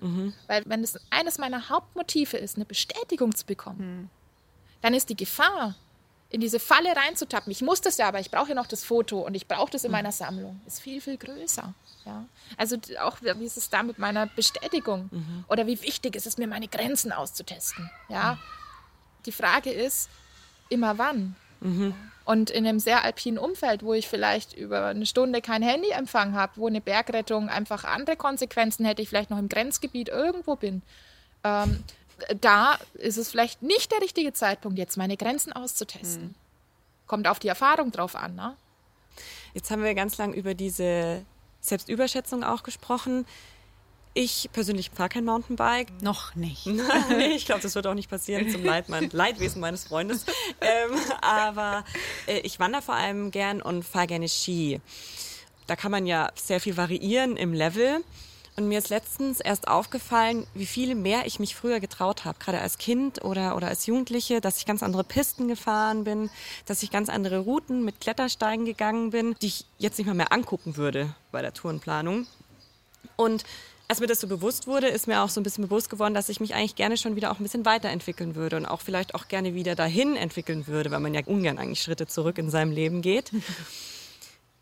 Weil 0.48 0.64
wenn 0.68 0.84
es 0.84 1.00
eines 1.10 1.38
meiner 1.40 1.70
Hauptmotive 1.70 2.38
ist, 2.38 2.58
eine 2.58 2.66
Bestätigung 2.66 3.34
zu 3.36 3.46
bekommen, 3.46 4.10
dann 4.82 4.94
ist 4.94 5.10
die 5.10 5.18
Gefahr, 5.18 5.76
in 6.36 6.42
diese 6.42 6.60
Falle 6.60 6.94
reinzutappen, 6.94 7.50
ich 7.50 7.62
muss 7.62 7.80
das 7.80 7.96
ja, 7.96 8.10
aber 8.10 8.20
ich 8.20 8.30
brauche 8.30 8.50
ja 8.50 8.56
noch 8.56 8.68
das 8.68 8.84
Foto 8.84 9.22
und 9.22 9.36
ich 9.36 9.48
brauche 9.48 9.72
das 9.72 9.86
in 9.86 9.92
meiner 9.92 10.12
Sammlung, 10.12 10.60
ist 10.68 10.82
viel, 10.82 11.00
viel 11.00 11.16
größer. 11.16 11.74
Ja? 12.06 12.26
Also 12.58 12.76
auch, 13.00 13.22
wie 13.22 13.46
ist 13.46 13.56
es 13.56 13.70
da 13.70 13.84
mit 13.84 14.00
meiner 14.00 14.28
Bestätigung? 14.28 15.10
Oder 15.48 15.66
wie 15.66 15.82
wichtig 15.82 16.14
ist 16.14 16.28
es 16.28 16.38
mir, 16.38 16.46
meine 16.48 16.68
Grenzen 16.68 17.14
auszutesten? 17.14 17.90
Ja? 18.10 18.38
Die 19.26 19.32
Frage 19.32 19.72
ist, 19.72 20.10
immer 20.68 20.98
wann? 20.98 21.38
Und 22.26 22.50
in 22.50 22.68
einem 22.68 22.80
sehr 22.82 23.06
alpinen 23.06 23.40
Umfeld, 23.40 23.82
wo 23.82 23.94
ich 23.94 24.10
vielleicht 24.10 24.52
über 24.58 24.88
eine 24.88 25.06
Stunde 25.06 25.42
kein 25.42 25.64
Handyempfang 25.64 26.34
habe, 26.34 26.52
wo 26.58 26.68
eine 26.68 26.82
Bergrettung 26.82 27.48
einfach 27.48 27.86
andere 27.86 28.18
Konsequenzen 28.18 28.84
hätte, 28.84 29.02
ich 29.02 29.08
vielleicht 29.08 29.30
noch 29.30 29.40
im 29.40 29.48
Grenzgebiet 29.48 30.10
irgendwo 30.10 30.58
bin, 30.58 30.82
ähm, 31.46 31.82
da 32.40 32.80
ist 32.94 33.18
es 33.18 33.30
vielleicht 33.30 33.62
nicht 33.62 33.92
der 33.92 34.02
richtige 34.02 34.34
Zeitpunkt, 34.34 34.78
jetzt 34.78 34.98
meine 34.98 35.18
Grenzen 35.18 35.54
auszutesten. 35.54 36.36
Kommt 37.08 37.28
auf 37.28 37.40
die 37.40 37.48
Erfahrung 37.48 37.92
drauf 37.92 38.16
an, 38.16 38.36
ne? 38.36 38.56
Jetzt 39.54 39.72
haben 39.72 39.84
wir 39.84 39.94
ganz 39.94 40.18
lang 40.18 40.34
über 40.34 40.54
diese 40.54 41.26
Selbstüberschätzung 41.62 42.44
auch 42.44 42.64
gesprochen. 42.64 43.26
Ich 44.14 44.50
persönlich 44.54 44.92
fahre 44.92 45.10
kein 45.10 45.26
Mountainbike. 45.26 46.02
Noch 46.02 46.36
nicht. 46.36 46.66
nee, 47.10 47.36
ich 47.36 47.46
glaube, 47.46 47.62
das 47.62 47.76
wird 47.76 47.86
auch 47.86 47.94
nicht 47.94 48.10
passieren 48.10 48.50
zum 48.50 48.64
Leid 48.64 48.88
mein, 48.88 49.10
Leidwesen 49.12 49.60
meines 49.60 49.86
Freundes. 49.86 50.26
Ähm, 50.62 50.98
aber 51.22 51.84
äh, 52.28 52.40
ich 52.40 52.60
wandere 52.60 52.82
vor 52.82 52.96
allem 52.96 53.32
gern 53.32 53.62
und 53.62 53.84
fahre 53.84 54.08
gerne 54.08 54.30
Ski. 54.30 54.80
Da 55.68 55.76
kann 55.76 55.92
man 55.92 56.06
ja 56.06 56.32
sehr 56.36 56.62
viel 56.62 56.78
variieren 56.78 57.36
im 57.36 57.54
Level. 57.54 58.04
Und 58.58 58.70
mir 58.70 58.78
ist 58.78 58.90
letztens 58.90 59.42
erst 59.42 59.68
aufgefallen, 59.68 60.48
wie 60.54 60.66
viel 60.66 60.96
mehr 60.96 61.26
ich 61.26 61.40
mich 61.40 61.56
früher 61.56 61.82
getraut 61.82 62.24
habe, 62.24 62.40
gerade 62.40 62.62
als 62.62 62.78
Kind 62.78 63.24
oder, 63.26 63.58
oder 63.58 63.68
als 63.68 63.86
Jugendliche, 63.86 64.40
dass 64.40 64.60
ich 64.60 64.66
ganz 64.66 64.82
andere 64.82 65.04
Pisten 65.04 65.50
gefahren 65.50 66.06
bin, 66.06 66.30
dass 66.66 66.82
ich 66.82 66.90
ganz 66.90 67.10
andere 67.10 67.40
Routen 67.40 67.84
mit 67.84 68.00
Klettersteigen 68.00 68.66
gegangen 68.66 69.10
bin, 69.10 69.36
die 69.42 69.48
ich 69.48 69.66
jetzt 69.78 69.98
nicht 69.98 70.08
mal 70.08 70.14
mehr 70.14 70.32
angucken 70.32 70.78
würde 70.78 71.14
bei 71.34 71.42
der 71.42 71.54
Tourenplanung. 71.54 72.28
Und 73.18 73.44
als 73.90 74.00
mir 74.00 74.08
das 74.08 74.22
so 74.22 74.28
bewusst 74.28 74.68
wurde, 74.68 74.88
ist 74.88 75.06
mir 75.06 75.22
auch 75.22 75.30
so 75.30 75.42
ein 75.42 75.44
bisschen 75.44 75.66
bewusst 75.66 75.90
geworden, 75.90 76.14
dass 76.14 76.30
ich 76.30 76.40
mich 76.40 76.56
eigentlich 76.56 76.76
gerne 76.76 76.98
schon 76.98 77.18
wieder 77.18 77.32
auch 77.32 77.40
ein 77.40 77.44
bisschen 77.44 77.66
weiterentwickeln 77.66 78.36
würde 78.36 78.56
und 78.56 78.66
auch 78.66 78.82
vielleicht 78.82 79.16
auch 79.16 79.28
gerne 79.28 79.54
wieder 79.54 79.76
dahin 79.76 80.16
entwickeln 80.16 80.66
würde, 80.66 80.92
weil 80.92 81.02
man 81.02 81.14
ja 81.14 81.22
ungern 81.26 81.60
eigentlich 81.60 81.82
Schritte 81.82 82.08
zurück 82.08 82.38
in 82.38 82.50
seinem 82.50 82.72
Leben 82.72 83.02
geht. 83.02 83.32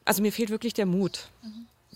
Also 0.05 0.21
mir 0.21 0.33
fehlt 0.33 0.49
wirklich 0.49 0.73
der 0.73 0.85
Mut. 0.85 1.29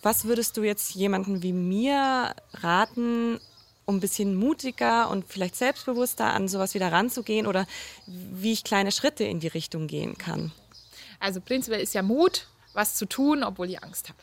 Was 0.08 0.24
würdest 0.24 0.56
du 0.56 0.64
jetzt 0.64 0.96
jemanden 0.96 1.44
wie 1.44 1.52
mir 1.52 2.34
raten, 2.54 3.42
um 3.84 3.98
ein 3.98 4.00
bisschen 4.00 4.38
mutiger 4.38 5.10
und 5.10 5.26
vielleicht 5.28 5.58
selbstbewusster 5.58 6.28
an 6.28 6.48
sowas 6.48 6.74
wieder 6.74 6.94
ranzugehen 6.94 7.46
oder 7.46 7.68
wie 8.06 8.54
ich 8.54 8.64
kleine 8.64 8.94
Schritte 8.94 9.26
in 9.26 9.42
die 9.42 9.50
Richtung 9.50 9.88
gehen 9.88 10.18
kann? 10.18 10.54
Also 11.20 11.42
prinzipiell 11.42 11.82
ist 11.82 11.94
ja 11.94 12.04
Mut, 12.04 12.48
was 12.72 12.96
zu 12.96 13.06
tun, 13.06 13.44
obwohl 13.44 13.70
ich 13.70 13.84
Angst 13.84 14.08
habe. 14.08 14.18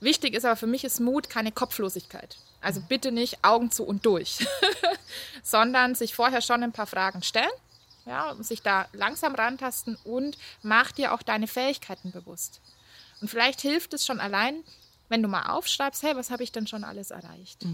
Wichtig 0.00 0.34
ist 0.34 0.44
aber 0.44 0.56
für 0.56 0.66
mich 0.66 0.82
ist 0.82 0.98
Mut 0.98 1.30
keine 1.30 1.52
Kopflosigkeit. 1.52 2.36
Also 2.60 2.80
bitte 2.80 3.12
nicht 3.12 3.44
Augen 3.44 3.70
zu 3.70 3.84
und 3.84 4.04
durch, 4.04 4.44
sondern 5.44 5.94
sich 5.94 6.16
vorher 6.16 6.42
schon 6.42 6.64
ein 6.64 6.72
paar 6.72 6.88
Fragen 6.88 7.22
stellen, 7.22 7.46
ja, 8.06 8.32
und 8.32 8.44
sich 8.44 8.60
da 8.60 8.88
langsam 8.92 9.36
rantasten 9.36 9.96
und 10.02 10.36
mach 10.62 10.90
dir 10.90 11.14
auch 11.14 11.22
deine 11.22 11.46
Fähigkeiten 11.46 12.10
bewusst. 12.10 12.60
Und 13.24 13.28
vielleicht 13.28 13.62
hilft 13.62 13.94
es 13.94 14.04
schon 14.04 14.20
allein, 14.20 14.62
wenn 15.08 15.22
du 15.22 15.28
mal 15.28 15.46
aufschreibst, 15.46 16.02
hey, 16.02 16.14
was 16.14 16.30
habe 16.30 16.42
ich 16.42 16.52
denn 16.52 16.66
schon 16.66 16.84
alles 16.84 17.10
erreicht? 17.10 17.64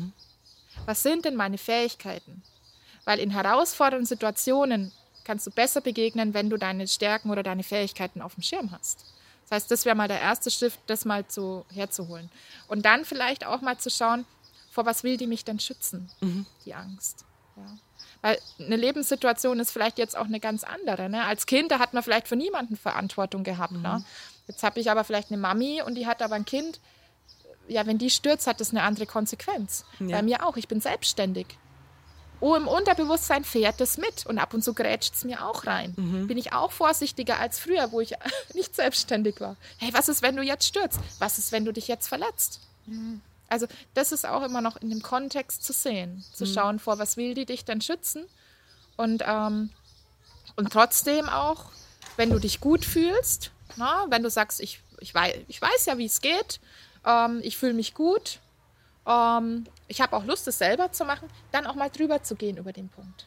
Was 0.87 1.03
sind 1.03 1.25
denn 1.25 1.35
meine 1.35 1.59
Fähigkeiten? 1.59 2.45
Weil 3.05 3.19
in 3.19 3.31
herausfordernden 3.31 4.07
Situationen 4.07 4.93
kannst 5.25 5.49
du 5.49 5.51
besser 5.51 5.81
begegnen, 5.81 6.35
wenn 6.35 6.51
du 6.51 6.57
deine 6.57 6.87
Stärken 6.87 7.31
oder 7.31 7.43
deine 7.43 7.65
Fähigkeiten 7.65 8.23
auf 8.23 8.35
dem 8.35 8.45
Schirm 8.45 8.71
hast. 8.71 9.05
Das 9.49 9.57
heißt, 9.57 9.71
das 9.73 9.85
wäre 9.87 9.97
mal 9.97 10.07
der 10.07 10.21
erste 10.21 10.53
Schritt, 10.53 10.75
das 10.87 11.05
mal 11.05 11.27
zu, 11.27 11.67
herzuholen. 11.75 12.31
Und 12.69 12.87
dann 12.87 13.05
vielleicht 13.05 13.45
auch 13.45 13.61
mal 13.61 13.77
zu 13.77 13.91
schauen, 13.91 14.27
vor 14.71 14.87
was 14.87 15.03
will 15.03 15.17
die 15.17 15.27
mich 15.27 15.45
denn 15.45 15.59
schützen, 15.59 16.09
die 16.65 16.75
Angst. 16.75 17.25
Ja. 17.57 17.77
Weil 18.23 18.39
eine 18.59 18.77
Lebenssituation 18.77 19.61
ist 19.61 19.71
vielleicht 19.71 19.99
jetzt 19.99 20.17
auch 20.17 20.27
eine 20.27 20.41
ganz 20.41 20.65
andere. 20.65 21.09
Ne? 21.09 21.25
Als 21.25 21.47
Kind, 21.47 21.73
da 21.73 21.79
hat 21.79 21.95
man 21.95 22.03
vielleicht 22.03 22.29
für 22.29 22.37
niemanden 22.37 22.77
Verantwortung 22.77 23.45
gehabt. 23.45 23.73
Ne? 23.73 24.05
Jetzt 24.47 24.63
habe 24.63 24.81
ich 24.81 24.91
aber 24.91 25.05
vielleicht 25.05 25.31
eine 25.31 25.41
Mami 25.41 25.83
und 25.83 25.95
die 25.95 26.07
hat 26.07 26.23
aber 26.23 26.35
ein 26.35 26.45
Kind. 26.45 26.81
Ja, 27.69 27.87
wenn 27.87 27.99
die 27.99 28.11
stürzt, 28.11 28.47
hat 28.47 28.61
das 28.61 28.71
eine 28.71 28.83
andere 28.83 29.07
Konsequenz. 29.07 29.85
Ja. 30.01 30.17
Bei 30.17 30.23
mir 30.23 30.47
auch. 30.47 30.57
Ich 30.57 30.69
bin 30.69 30.81
selbstständig. 30.81 31.47
Oh, 32.41 32.55
im 32.55 32.67
Unterbewusstsein 32.67 33.45
fährt 33.45 33.81
das 33.81 33.99
mit 33.99 34.25
und 34.27 34.39
ab 34.39 34.55
und 34.55 34.65
zu 34.65 34.73
grätscht 34.73 35.15
es 35.15 35.25
mir 35.25 35.47
auch 35.47 35.67
rein. 35.67 35.93
Bin 36.27 36.39
ich 36.39 36.55
auch 36.55 36.73
vorsichtiger 36.73 37.39
als 37.39 37.59
früher, 37.59 37.93
wo 37.93 38.01
ich 38.01 38.15
nicht 38.55 38.75
selbstständig 38.75 39.41
war. 39.41 39.57
Hey, 39.79 39.91
was 39.93 40.09
ist, 40.09 40.23
wenn 40.23 40.37
du 40.37 40.43
jetzt 40.43 40.65
stürzt? 40.67 40.99
Was 41.19 41.39
ist, 41.39 41.53
wenn 41.53 41.65
du 41.67 41.73
dich 41.73 41.87
jetzt 41.87 42.09
verletzt? 42.09 42.61
Also 43.51 43.67
das 43.95 44.13
ist 44.13 44.27
auch 44.27 44.43
immer 44.43 44.63
noch 44.63 44.77
in 44.77 44.89
dem 44.89 45.03
Kontext 45.03 45.65
zu 45.65 45.73
sehen, 45.73 46.25
zu 46.33 46.47
schauen, 46.47 46.79
vor 46.79 46.99
was 46.99 47.17
will 47.17 47.35
die 47.35 47.45
dich 47.45 47.65
denn 47.65 47.81
schützen 47.81 48.25
und, 48.97 49.23
ähm, 49.27 49.71
und 50.57 50.73
trotzdem 50.73 51.29
auch, 51.29 51.67
wenn 52.17 52.31
du 52.31 52.39
dich 52.39 52.61
gut 52.61 52.85
fühlst, 52.85 53.51
na, 53.77 54.07
wenn 54.09 54.23
du 54.23 54.31
sagst, 54.31 54.61
ich, 54.61 54.81
ich, 55.01 55.15
weiß, 55.15 55.35
ich 55.49 55.61
weiß 55.61 55.87
ja, 55.87 55.99
wie 55.99 56.07
es 56.07 56.21
geht, 56.21 56.61
ähm, 57.05 57.41
ich 57.43 57.57
fühle 57.57 57.75
mich 57.75 57.95
gut, 57.95 58.41
ähm, 59.07 59.65
ich 59.89 60.01
habe 60.01 60.17
auch 60.17 60.25
Lust, 60.25 60.47
es 60.49 60.59
selber 60.59 60.93
zu 60.93 61.05
machen, 61.05 61.29
dann 61.51 61.67
auch 61.67 61.75
mal 61.75 61.91
drüber 61.91 62.23
zu 62.23 62.37
gehen 62.37 62.57
über 62.57 62.73
den 62.73 62.89
Punkt. 62.89 63.27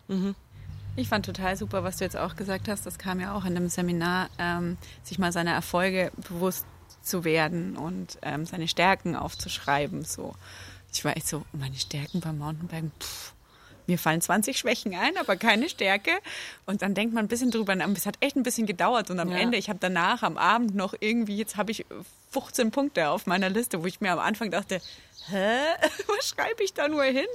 Ich 0.95 1.09
fand 1.09 1.25
total 1.25 1.57
super, 1.57 1.83
was 1.83 1.97
du 1.97 2.03
jetzt 2.03 2.15
auch 2.15 2.35
gesagt 2.35 2.67
hast. 2.67 2.85
Das 2.85 2.99
kam 2.99 3.19
ja 3.19 3.33
auch 3.33 3.45
in 3.45 3.57
einem 3.57 3.67
Seminar, 3.67 4.29
ähm, 4.37 4.77
sich 5.01 5.17
mal 5.17 5.31
seiner 5.31 5.53
Erfolge 5.53 6.11
bewusst 6.29 6.67
zu 7.03 7.23
werden 7.23 7.77
und 7.77 8.17
ähm, 8.21 8.45
seine 8.45 8.67
Stärken 8.67 9.15
aufzuschreiben. 9.15 10.05
So, 10.05 10.35
ich 10.91 11.03
war 11.05 11.15
echt 11.17 11.27
so, 11.27 11.45
meine 11.51 11.75
Stärken 11.75 12.19
beim 12.21 12.37
Mountainbiken. 12.37 12.91
Pff, 12.99 13.33
mir 13.85 13.99
fallen 13.99 14.21
20 14.21 14.57
Schwächen 14.57 14.95
ein, 14.95 15.17
aber 15.17 15.35
keine 15.35 15.67
Stärke. 15.67 16.11
Und 16.65 16.81
dann 16.81 16.93
denkt 16.93 17.13
man 17.13 17.25
ein 17.25 17.27
bisschen 17.27 17.51
drüber 17.51 17.75
nach. 17.75 17.87
Es 17.89 18.05
hat 18.05 18.15
echt 18.21 18.37
ein 18.37 18.43
bisschen 18.43 18.65
gedauert. 18.65 19.09
Und 19.11 19.19
am 19.19 19.29
Ja. 19.29 19.37
Ende, 19.39 19.57
ich 19.57 19.67
habe 19.67 19.79
danach 19.81 20.23
am 20.23 20.37
Abend 20.37 20.73
noch 20.73 20.93
irgendwie, 21.01 21.35
jetzt 21.35 21.57
habe 21.57 21.71
ich 21.71 21.85
15 22.31 22.71
Punkte 22.71 23.09
auf 23.09 23.25
meiner 23.25 23.49
Liste, 23.49 23.83
wo 23.83 23.85
ich 23.85 23.99
mir 23.99 24.13
am 24.13 24.19
Anfang 24.19 24.51
dachte, 24.51 24.79
hä, 25.27 25.57
was 26.07 26.29
schreibe 26.29 26.63
ich 26.63 26.73
da 26.73 26.87
nur 26.87 27.03
hin? 27.03 27.25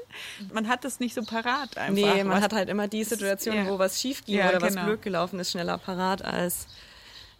Man 0.53 0.69
hat 0.69 0.85
das 0.85 1.01
nicht 1.01 1.15
so 1.15 1.23
parat 1.23 1.77
einfach. 1.77 1.93
Nee, 1.93 2.25
man 2.25 2.39
was- 2.39 2.43
hat 2.45 2.55
halt 2.55 2.71
immer 2.71 2.89
die 2.89 3.05
Situation, 3.05 3.55
ja. 3.55 3.67
wo 3.69 3.79
was 3.79 4.01
schief 4.01 4.25
ging 4.25 4.37
Ja, 4.39 4.49
oder 4.49 4.63
was 4.63 4.73
genau. 4.75 4.87
blöd 4.87 5.03
gelaufen 5.03 5.39
ist, 5.41 5.51
schneller 5.51 5.77
parat 5.77 6.23
als, 6.23 6.67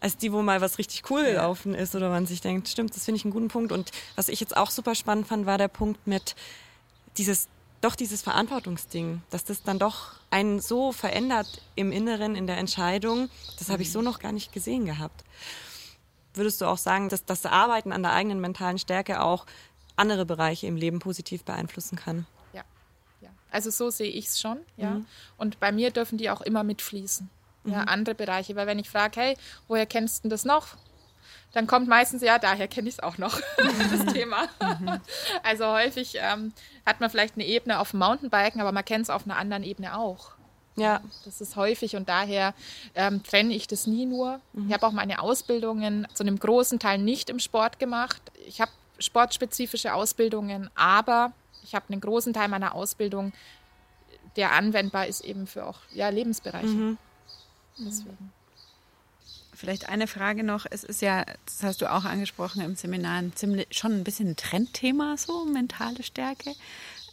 als 0.00 0.16
die, 0.16 0.32
wo 0.32 0.42
mal 0.42 0.61
was 0.61 0.78
richtig 0.78 1.11
cool 1.11 1.24
gelaufen 1.24 1.74
ist 1.74 1.94
oder 1.94 2.08
man 2.08 2.26
sich 2.26 2.40
denkt, 2.40 2.68
stimmt, 2.68 2.94
das 2.94 3.04
finde 3.04 3.16
ich 3.16 3.24
einen 3.24 3.32
guten 3.32 3.48
Punkt. 3.48 3.72
Und 3.72 3.90
was 4.16 4.28
ich 4.28 4.40
jetzt 4.40 4.56
auch 4.56 4.70
super 4.70 4.94
spannend 4.94 5.26
fand, 5.26 5.46
war 5.46 5.58
der 5.58 5.68
Punkt 5.68 6.06
mit 6.06 6.37
dieses, 7.16 7.48
doch 7.80 7.96
dieses 7.96 8.22
Verantwortungsding, 8.22 9.22
dass 9.30 9.44
das 9.44 9.62
dann 9.62 9.78
doch 9.78 10.12
einen 10.30 10.61
so 10.61 10.92
verändert 10.92 11.62
im 11.74 11.90
Inneren, 11.90 12.37
in 12.37 12.46
der 12.46 12.58
Entscheidung, 12.58 13.28
das 13.58 13.70
habe 13.70 13.82
ich 13.82 13.90
so 13.90 14.02
noch 14.02 14.20
gar 14.20 14.32
nicht 14.32 14.52
gesehen 14.52 14.84
gehabt. 14.84 15.24
Würdest 16.34 16.61
du 16.61 16.66
auch 16.66 16.78
sagen, 16.78 17.08
dass 17.08 17.24
das 17.24 17.44
Arbeiten 17.46 17.92
an 17.92 18.02
der 18.02 18.12
eigenen 18.12 18.40
mentalen 18.40 18.78
Stärke 18.78 19.22
auch 19.22 19.46
andere 19.96 20.26
Bereiche 20.26 20.68
im 20.68 20.76
Leben 20.76 21.00
positiv 21.00 21.42
beeinflussen 21.42 21.96
kann? 21.96 22.26
Ja, 22.52 22.62
ja. 23.20 23.30
Also 23.50 23.70
so 23.70 23.90
sehe 23.90 24.11
ich 24.11 24.26
es 24.26 24.40
schon, 24.40 24.61
ja. 24.76 25.00
Und 25.37 25.58
bei 25.58 25.72
mir 25.72 25.90
dürfen 25.90 26.18
die 26.18 26.30
auch 26.30 26.42
immer 26.42 26.62
mitfließen. 26.62 27.28
Ja, 27.64 27.83
andere 27.83 28.14
Bereiche. 28.14 28.57
Weil 28.57 28.66
wenn 28.66 28.79
ich 28.79 28.88
frage, 28.88 29.21
hey, 29.21 29.37
woher 29.66 29.87
kennst 29.87 30.25
du 30.25 30.29
das 30.29 30.44
noch? 30.44 30.77
dann 31.53 31.66
kommt 31.66 31.88
meistens, 31.88 32.23
ja, 32.23 32.38
daher 32.38 32.68
kenne 32.68 32.88
ich 32.88 32.97
es 32.97 33.03
auch 33.03 33.18
noch, 33.18 33.40
das 33.57 34.12
Thema. 34.12 34.49
Also 35.42 35.66
häufig 35.66 36.18
ähm, 36.21 36.53
hat 36.85 37.01
man 37.01 37.11
vielleicht 37.11 37.37
eine 37.37 37.47
Ebene 37.47 37.81
auf 37.81 37.92
dem 37.92 38.01
Mountainbiken, 38.01 38.61
aber 38.61 38.73
man 38.73 38.85
kennt 38.85 39.05
es 39.05 39.11
auf 39.11 39.25
einer 39.25 39.37
anderen 39.37 39.62
Ebene 39.62 39.97
auch. 39.97 40.33
Ja. 40.77 41.01
Das 41.25 41.40
ist 41.40 41.57
häufig 41.57 41.97
und 41.97 42.09
daher 42.09 42.55
ähm, 42.94 43.23
trenne 43.25 43.55
ich 43.55 43.66
das 43.66 43.87
nie 43.87 44.07
nur. 44.07 44.40
Ich 44.66 44.73
habe 44.73 44.87
auch 44.87 44.92
meine 44.92 45.21
Ausbildungen 45.21 46.07
zu 46.14 46.23
einem 46.23 46.38
großen 46.38 46.79
Teil 46.79 46.99
nicht 46.99 47.31
im 47.31 47.40
Sport 47.40 47.81
gemacht. 47.81 48.23
Ich 48.47 48.61
habe 48.61 48.71
sportspezifische 49.01 49.92
Ausbildungen, 49.92 50.71
aber 50.77 51.33
ich 51.64 51.75
habe 51.75 51.87
einen 51.90 52.01
großen 52.01 52.33
Teil 52.33 52.47
meiner 52.49 52.75
Ausbildung, 52.77 53.33
der 54.37 54.53
anwendbar 54.53 55.09
ist 55.09 55.25
eben 55.25 55.49
für 55.49 55.66
auch 55.66 55.81
ja, 55.92 56.11
Lebensbereiche. 56.11 56.97
Deswegen. 57.79 58.33
Vielleicht 59.55 59.88
eine 59.88 60.07
Frage 60.07 60.45
noch. 60.45 60.67
Es 60.71 60.85
ist 60.85 61.03
ja, 61.03 61.25
das 61.47 61.62
hast 61.62 61.83
du 61.83 61.93
auch 61.93 62.05
angesprochen 62.05 62.62
im 62.62 62.77
Seminar, 62.77 63.25
ziemlich, 63.35 63.67
schon 63.73 63.93
ein 63.93 64.05
bisschen 64.05 64.29
ein 64.29 64.37
Trendthema, 64.37 65.17
so 65.17 65.45
mentale 65.45 66.05
Stärke. 66.05 66.55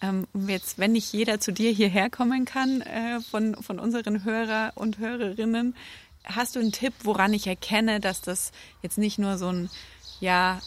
Ähm, 0.02 0.28
jetzt, 0.48 0.78
wenn 0.78 0.92
nicht 0.92 1.12
jeder 1.12 1.40
zu 1.40 1.52
dir 1.52 1.72
hierher 1.72 2.10
kommen 2.10 2.46
kann, 2.46 2.82
äh, 2.82 3.20
von, 3.22 3.56
von 3.64 3.80
unseren 3.80 4.24
Hörer 4.24 4.74
und 4.76 5.00
Hörerinnen, 5.00 5.76
hast 6.24 6.56
du 6.56 6.60
einen 6.60 6.72
Tipp, 6.72 6.94
woran 7.04 7.34
ich 7.34 7.48
erkenne, 7.48 8.00
dass 8.00 8.22
das 8.22 8.52
jetzt 8.82 8.98
nicht 8.98 9.18
nur 9.18 9.38
so 9.38 9.48
ein 9.48 9.70
ja, 10.20 10.62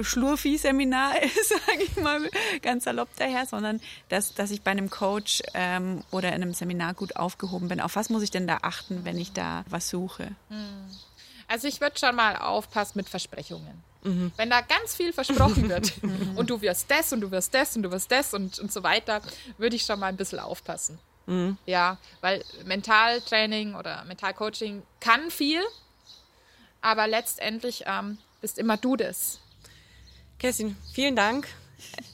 Schlurfi-Seminar 0.00 1.22
ist, 1.22 1.48
sage 1.48 1.82
ich 1.82 1.96
mal 1.96 2.28
ganz 2.62 2.84
salopp 2.84 3.08
daher, 3.16 3.46
sondern 3.46 3.80
dass, 4.08 4.34
dass 4.34 4.50
ich 4.50 4.62
bei 4.62 4.70
einem 4.70 4.90
Coach 4.90 5.42
ähm, 5.54 6.02
oder 6.10 6.28
in 6.28 6.42
einem 6.42 6.54
Seminar 6.54 6.94
gut 6.94 7.16
aufgehoben 7.16 7.68
bin. 7.68 7.80
Auf 7.80 7.96
was 7.96 8.10
muss 8.10 8.22
ich 8.22 8.30
denn 8.30 8.46
da 8.46 8.58
achten, 8.62 9.04
wenn 9.04 9.18
ich 9.18 9.32
da 9.32 9.64
was 9.68 9.88
suche? 9.88 10.32
Also 11.48 11.68
ich 11.68 11.80
würde 11.80 11.98
schon 11.98 12.14
mal 12.16 12.36
aufpassen 12.36 12.92
mit 12.96 13.08
Versprechungen. 13.08 13.84
Wenn 14.36 14.50
da 14.50 14.60
ganz 14.60 14.94
viel 14.94 15.12
versprochen 15.12 15.68
wird 15.68 15.94
und 16.36 16.48
du 16.48 16.60
wirst 16.60 16.88
das 16.88 17.12
und 17.12 17.22
du 17.22 17.32
wirst 17.32 17.52
das 17.54 17.74
und 17.74 17.82
du 17.82 17.90
wirst 17.90 18.12
das 18.12 18.34
und, 18.34 18.60
und 18.60 18.72
so 18.72 18.84
weiter, 18.84 19.20
würde 19.58 19.74
ich 19.74 19.82
schon 19.82 19.98
mal 19.98 20.06
ein 20.06 20.16
bisschen 20.16 20.38
aufpassen. 20.38 20.98
Ja, 21.66 21.98
weil 22.20 22.44
Mentaltraining 22.64 23.74
oder 23.74 24.04
Mentalcoaching 24.04 24.84
kann 25.00 25.28
viel, 25.32 25.60
aber 26.80 27.08
letztendlich 27.08 27.82
ähm, 27.86 28.18
bist 28.46 28.58
immer 28.58 28.76
du 28.76 28.94
das. 28.94 29.40
Kerstin, 30.38 30.76
vielen 30.92 31.16
Dank. 31.16 31.48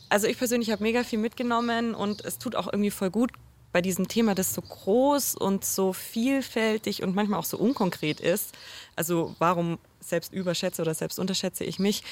Also 0.08 0.26
ich 0.26 0.38
persönlich 0.38 0.70
habe 0.70 0.82
mega 0.82 1.04
viel 1.04 1.18
mitgenommen 1.18 1.94
und 1.94 2.24
es 2.24 2.38
tut 2.38 2.56
auch 2.56 2.68
irgendwie 2.68 2.90
voll 2.90 3.10
gut 3.10 3.32
bei 3.70 3.82
diesem 3.82 4.08
Thema, 4.08 4.34
das 4.34 4.54
so 4.54 4.62
groß 4.62 5.34
und 5.34 5.62
so 5.62 5.92
vielfältig 5.92 7.02
und 7.02 7.14
manchmal 7.14 7.38
auch 7.38 7.44
so 7.44 7.58
unkonkret 7.58 8.18
ist. 8.18 8.54
Also 8.96 9.36
warum 9.40 9.78
selbst 10.00 10.32
überschätze 10.32 10.80
oder 10.80 10.94
selbst 10.94 11.18
unterschätze 11.18 11.64
ich 11.64 11.78
mich, 11.78 12.02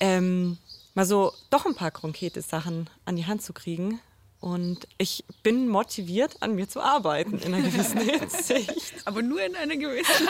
ähm, 0.00 0.56
mal 0.94 1.04
so 1.04 1.34
doch 1.50 1.66
ein 1.66 1.74
paar 1.74 1.90
konkrete 1.90 2.40
Sachen 2.40 2.88
an 3.04 3.16
die 3.16 3.26
Hand 3.26 3.42
zu 3.42 3.52
kriegen. 3.52 4.00
Und 4.40 4.88
ich 4.96 5.26
bin 5.42 5.68
motiviert, 5.68 6.38
an 6.40 6.54
mir 6.54 6.70
zu 6.70 6.80
arbeiten 6.80 7.38
in 7.40 7.52
einer 7.52 7.68
gewissen 7.68 8.00
Hinsicht. 8.18 8.94
Aber 9.04 9.20
nur 9.20 9.42
in 9.42 9.56
einer 9.56 9.76
gewissen 9.76 10.26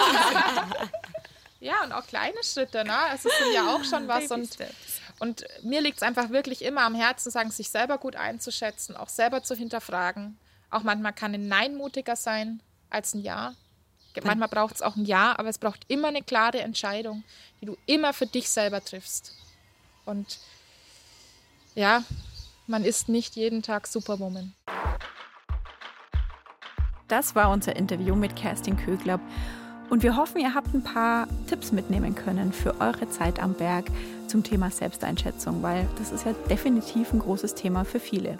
Ja, 1.60 1.82
und 1.84 1.92
auch 1.92 2.06
kleine 2.06 2.42
Schritte, 2.42 2.84
ne? 2.84 2.96
Es 3.14 3.24
ist 3.24 3.34
ja 3.54 3.74
auch 3.74 3.82
schon 3.84 4.06
was. 4.06 4.30
Und, 4.30 4.56
und 5.18 5.44
mir 5.62 5.80
liegt 5.80 5.96
es 5.96 6.02
einfach 6.02 6.30
wirklich 6.30 6.62
immer 6.62 6.82
am 6.82 6.94
Herzen, 6.94 7.30
sagen, 7.30 7.50
sich 7.50 7.70
selber 7.70 7.98
gut 7.98 8.14
einzuschätzen, 8.14 8.96
auch 8.96 9.08
selber 9.08 9.42
zu 9.42 9.56
hinterfragen. 9.56 10.38
Auch 10.70 10.82
manchmal 10.82 11.12
kann 11.12 11.34
ein 11.34 11.48
Nein 11.48 11.76
mutiger 11.76 12.16
sein 12.16 12.60
als 12.90 13.14
ein 13.14 13.20
Ja. 13.20 13.54
Manchmal 14.24 14.48
braucht 14.48 14.76
es 14.76 14.82
auch 14.82 14.96
ein 14.96 15.04
Ja, 15.04 15.38
aber 15.38 15.48
es 15.48 15.58
braucht 15.58 15.84
immer 15.86 16.08
eine 16.08 16.22
klare 16.22 16.60
Entscheidung, 16.60 17.22
die 17.60 17.66
du 17.66 17.76
immer 17.86 18.12
für 18.12 18.26
dich 18.26 18.48
selber 18.48 18.84
triffst. 18.84 19.34
Und 20.04 20.38
ja, 21.74 22.02
man 22.66 22.84
ist 22.84 23.08
nicht 23.08 23.36
jeden 23.36 23.62
Tag 23.62 23.86
Superwoman. 23.86 24.54
Das 27.06 27.34
war 27.34 27.50
unser 27.50 27.76
Interview 27.76 28.14
mit 28.16 28.34
Kerstin 28.34 28.76
Kögler. 28.76 29.20
Und 29.90 30.02
wir 30.02 30.16
hoffen, 30.16 30.40
ihr 30.40 30.54
habt 30.54 30.74
ein 30.74 30.82
paar 30.82 31.28
Tipps 31.46 31.72
mitnehmen 31.72 32.14
können 32.14 32.52
für 32.52 32.78
eure 32.80 33.08
Zeit 33.08 33.42
am 33.42 33.54
Berg 33.54 33.86
zum 34.26 34.42
Thema 34.42 34.70
Selbsteinschätzung, 34.70 35.62
weil 35.62 35.86
das 35.98 36.12
ist 36.12 36.26
ja 36.26 36.34
definitiv 36.50 37.12
ein 37.12 37.20
großes 37.20 37.54
Thema 37.54 37.84
für 37.84 37.98
viele. 37.98 38.36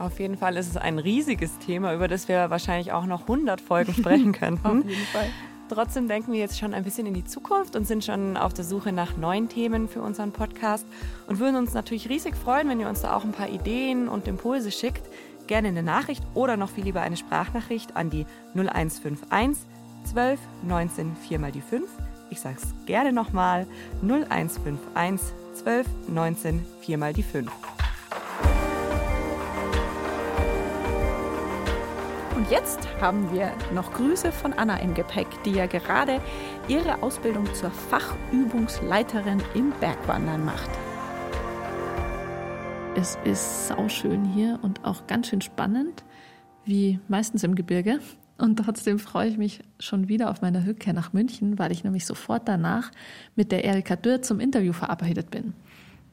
Auf 0.00 0.18
jeden 0.18 0.36
Fall 0.36 0.56
ist 0.56 0.68
es 0.68 0.76
ein 0.76 0.98
riesiges 0.98 1.58
Thema, 1.58 1.94
über 1.94 2.08
das 2.08 2.26
wir 2.26 2.50
wahrscheinlich 2.50 2.90
auch 2.90 3.06
noch 3.06 3.22
100 3.22 3.60
Folgen 3.60 3.94
sprechen 3.94 4.32
könnten. 4.38 4.66
Auf 4.66 4.84
jeden 4.84 5.06
Fall. 5.12 5.28
Trotzdem 5.68 6.08
denken 6.08 6.32
wir 6.32 6.40
jetzt 6.40 6.58
schon 6.58 6.74
ein 6.74 6.82
bisschen 6.82 7.06
in 7.06 7.14
die 7.14 7.24
Zukunft 7.24 7.76
und 7.76 7.86
sind 7.86 8.04
schon 8.04 8.36
auf 8.36 8.52
der 8.52 8.64
Suche 8.64 8.90
nach 8.90 9.16
neuen 9.16 9.48
Themen 9.48 9.88
für 9.88 10.02
unseren 10.02 10.32
Podcast 10.32 10.84
und 11.28 11.38
würden 11.38 11.54
uns 11.54 11.74
natürlich 11.74 12.08
riesig 12.08 12.34
freuen, 12.34 12.68
wenn 12.68 12.80
ihr 12.80 12.88
uns 12.88 13.02
da 13.02 13.14
auch 13.14 13.22
ein 13.22 13.30
paar 13.30 13.48
Ideen 13.48 14.08
und 14.08 14.26
Impulse 14.26 14.72
schickt. 14.72 15.02
Gerne 15.46 15.68
eine 15.68 15.84
Nachricht 15.84 16.24
oder 16.34 16.56
noch 16.56 16.70
viel 16.70 16.84
lieber 16.84 17.02
eine 17.02 17.16
Sprachnachricht 17.16 17.94
an 17.94 18.10
die 18.10 18.26
0151 18.54 19.69
12 20.04 20.40
19 20.62 21.16
4 21.16 21.38
mal 21.38 21.52
die 21.52 21.60
5. 21.60 21.88
Ich 22.30 22.40
sage 22.40 22.56
es 22.62 22.86
gerne 22.86 23.12
nochmal 23.12 23.66
0151 24.02 25.34
12 25.54 25.86
19 26.08 26.66
4 26.80 26.98
mal 26.98 27.12
die 27.12 27.22
5. 27.22 27.50
Und 32.36 32.50
jetzt 32.50 32.88
haben 33.00 33.30
wir 33.32 33.52
noch 33.74 33.92
Grüße 33.92 34.32
von 34.32 34.52
Anna 34.54 34.76
im 34.78 34.94
Gepäck, 34.94 35.26
die 35.44 35.50
ja 35.52 35.66
gerade 35.66 36.20
ihre 36.68 37.02
Ausbildung 37.02 37.52
zur 37.54 37.70
Fachübungsleiterin 37.70 39.42
im 39.54 39.72
Bergwandern 39.80 40.44
macht. 40.44 40.70
Es 42.96 43.18
ist 43.24 43.68
sauschön 43.68 44.24
hier 44.24 44.58
und 44.62 44.84
auch 44.84 45.06
ganz 45.06 45.28
schön 45.28 45.40
spannend, 45.40 46.02
wie 46.64 46.98
meistens 47.08 47.44
im 47.44 47.54
Gebirge. 47.54 48.00
Und 48.40 48.56
trotzdem 48.56 48.98
freue 48.98 49.28
ich 49.28 49.36
mich 49.36 49.60
schon 49.78 50.08
wieder 50.08 50.30
auf 50.30 50.40
meine 50.40 50.66
Rückkehr 50.66 50.94
nach 50.94 51.12
München, 51.12 51.58
weil 51.58 51.72
ich 51.72 51.84
nämlich 51.84 52.06
sofort 52.06 52.48
danach 52.48 52.90
mit 53.36 53.52
der 53.52 53.64
Erika 53.64 53.96
Dürr 53.96 54.22
zum 54.22 54.40
Interview 54.40 54.72
verabredet 54.72 55.30
bin. 55.30 55.52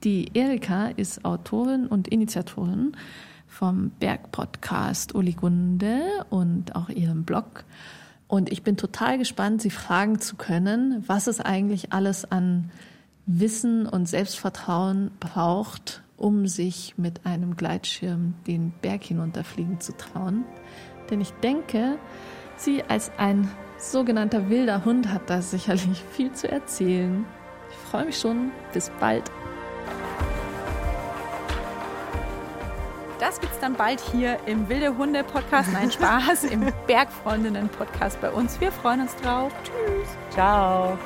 Die 0.04 0.32
Erika 0.34 0.88
ist 0.88 1.24
Autorin 1.24 1.88
und 1.88 2.10
Initiatorin 2.10 2.92
vom 3.48 3.92
Bergpodcast 4.00 5.16
Uli 5.16 5.34
Gunde 5.34 6.02
und 6.30 6.76
auch 6.76 6.90
ihrem 6.90 7.24
Blog. 7.24 7.64
Und 8.28 8.52
ich 8.52 8.62
bin 8.62 8.76
total 8.76 9.18
gespannt, 9.18 9.62
sie 9.62 9.70
fragen 9.70 10.20
zu 10.20 10.36
können, 10.36 11.04
was 11.08 11.28
es 11.28 11.40
eigentlich 11.40 11.94
alles 11.94 12.30
an 12.30 12.72
Wissen 13.26 13.86
und 13.86 14.08
Selbstvertrauen 14.08 15.12
braucht, 15.22 16.04
um 16.18 16.46
sich 16.48 16.96
mit 16.98 17.26
einem 17.26 17.56
Gleitschirm 17.56 18.34
den 18.48 18.74
Berg 18.82 19.04
hinunterfliegen 19.04 19.80
zu 19.80 19.96
trauen. 19.96 20.44
Denn 21.10 21.22
ich 21.22 21.34
denke, 21.44 21.98
sie 22.56 22.84
als 22.88 23.12
ein 23.18 23.50
sogenannter 23.78 24.50
wilder 24.50 24.86
Hund 24.86 25.10
hat 25.10 25.30
da 25.30 25.42
sicherlich 25.42 26.04
viel 26.12 26.32
zu 26.34 26.50
erzählen. 26.50 27.26
Ich 27.70 27.78
freue 27.90 28.06
mich 28.06 28.18
schon. 28.18 28.52
Bis 28.74 28.92
bald. 29.00 29.30
Das 33.20 33.42
gibt's 33.42 33.60
dann 33.60 33.74
bald 33.74 34.00
hier 34.00 34.38
im 34.46 34.70
Wilde 34.70 34.96
Hunde 34.96 35.24
Podcast. 35.24 35.70
Nein, 35.74 35.92
Spaß, 35.92 36.46
im 36.46 36.72
Bergfreundinnen 36.88 37.68
Podcast 37.70 38.22
bei 38.22 38.30
uns. 38.30 38.62
Wir 38.62 38.72
freuen 38.72 39.02
uns 39.02 39.16
drauf. 39.16 39.52
Tschüss. 39.64 40.08
Ciao. 40.30 40.98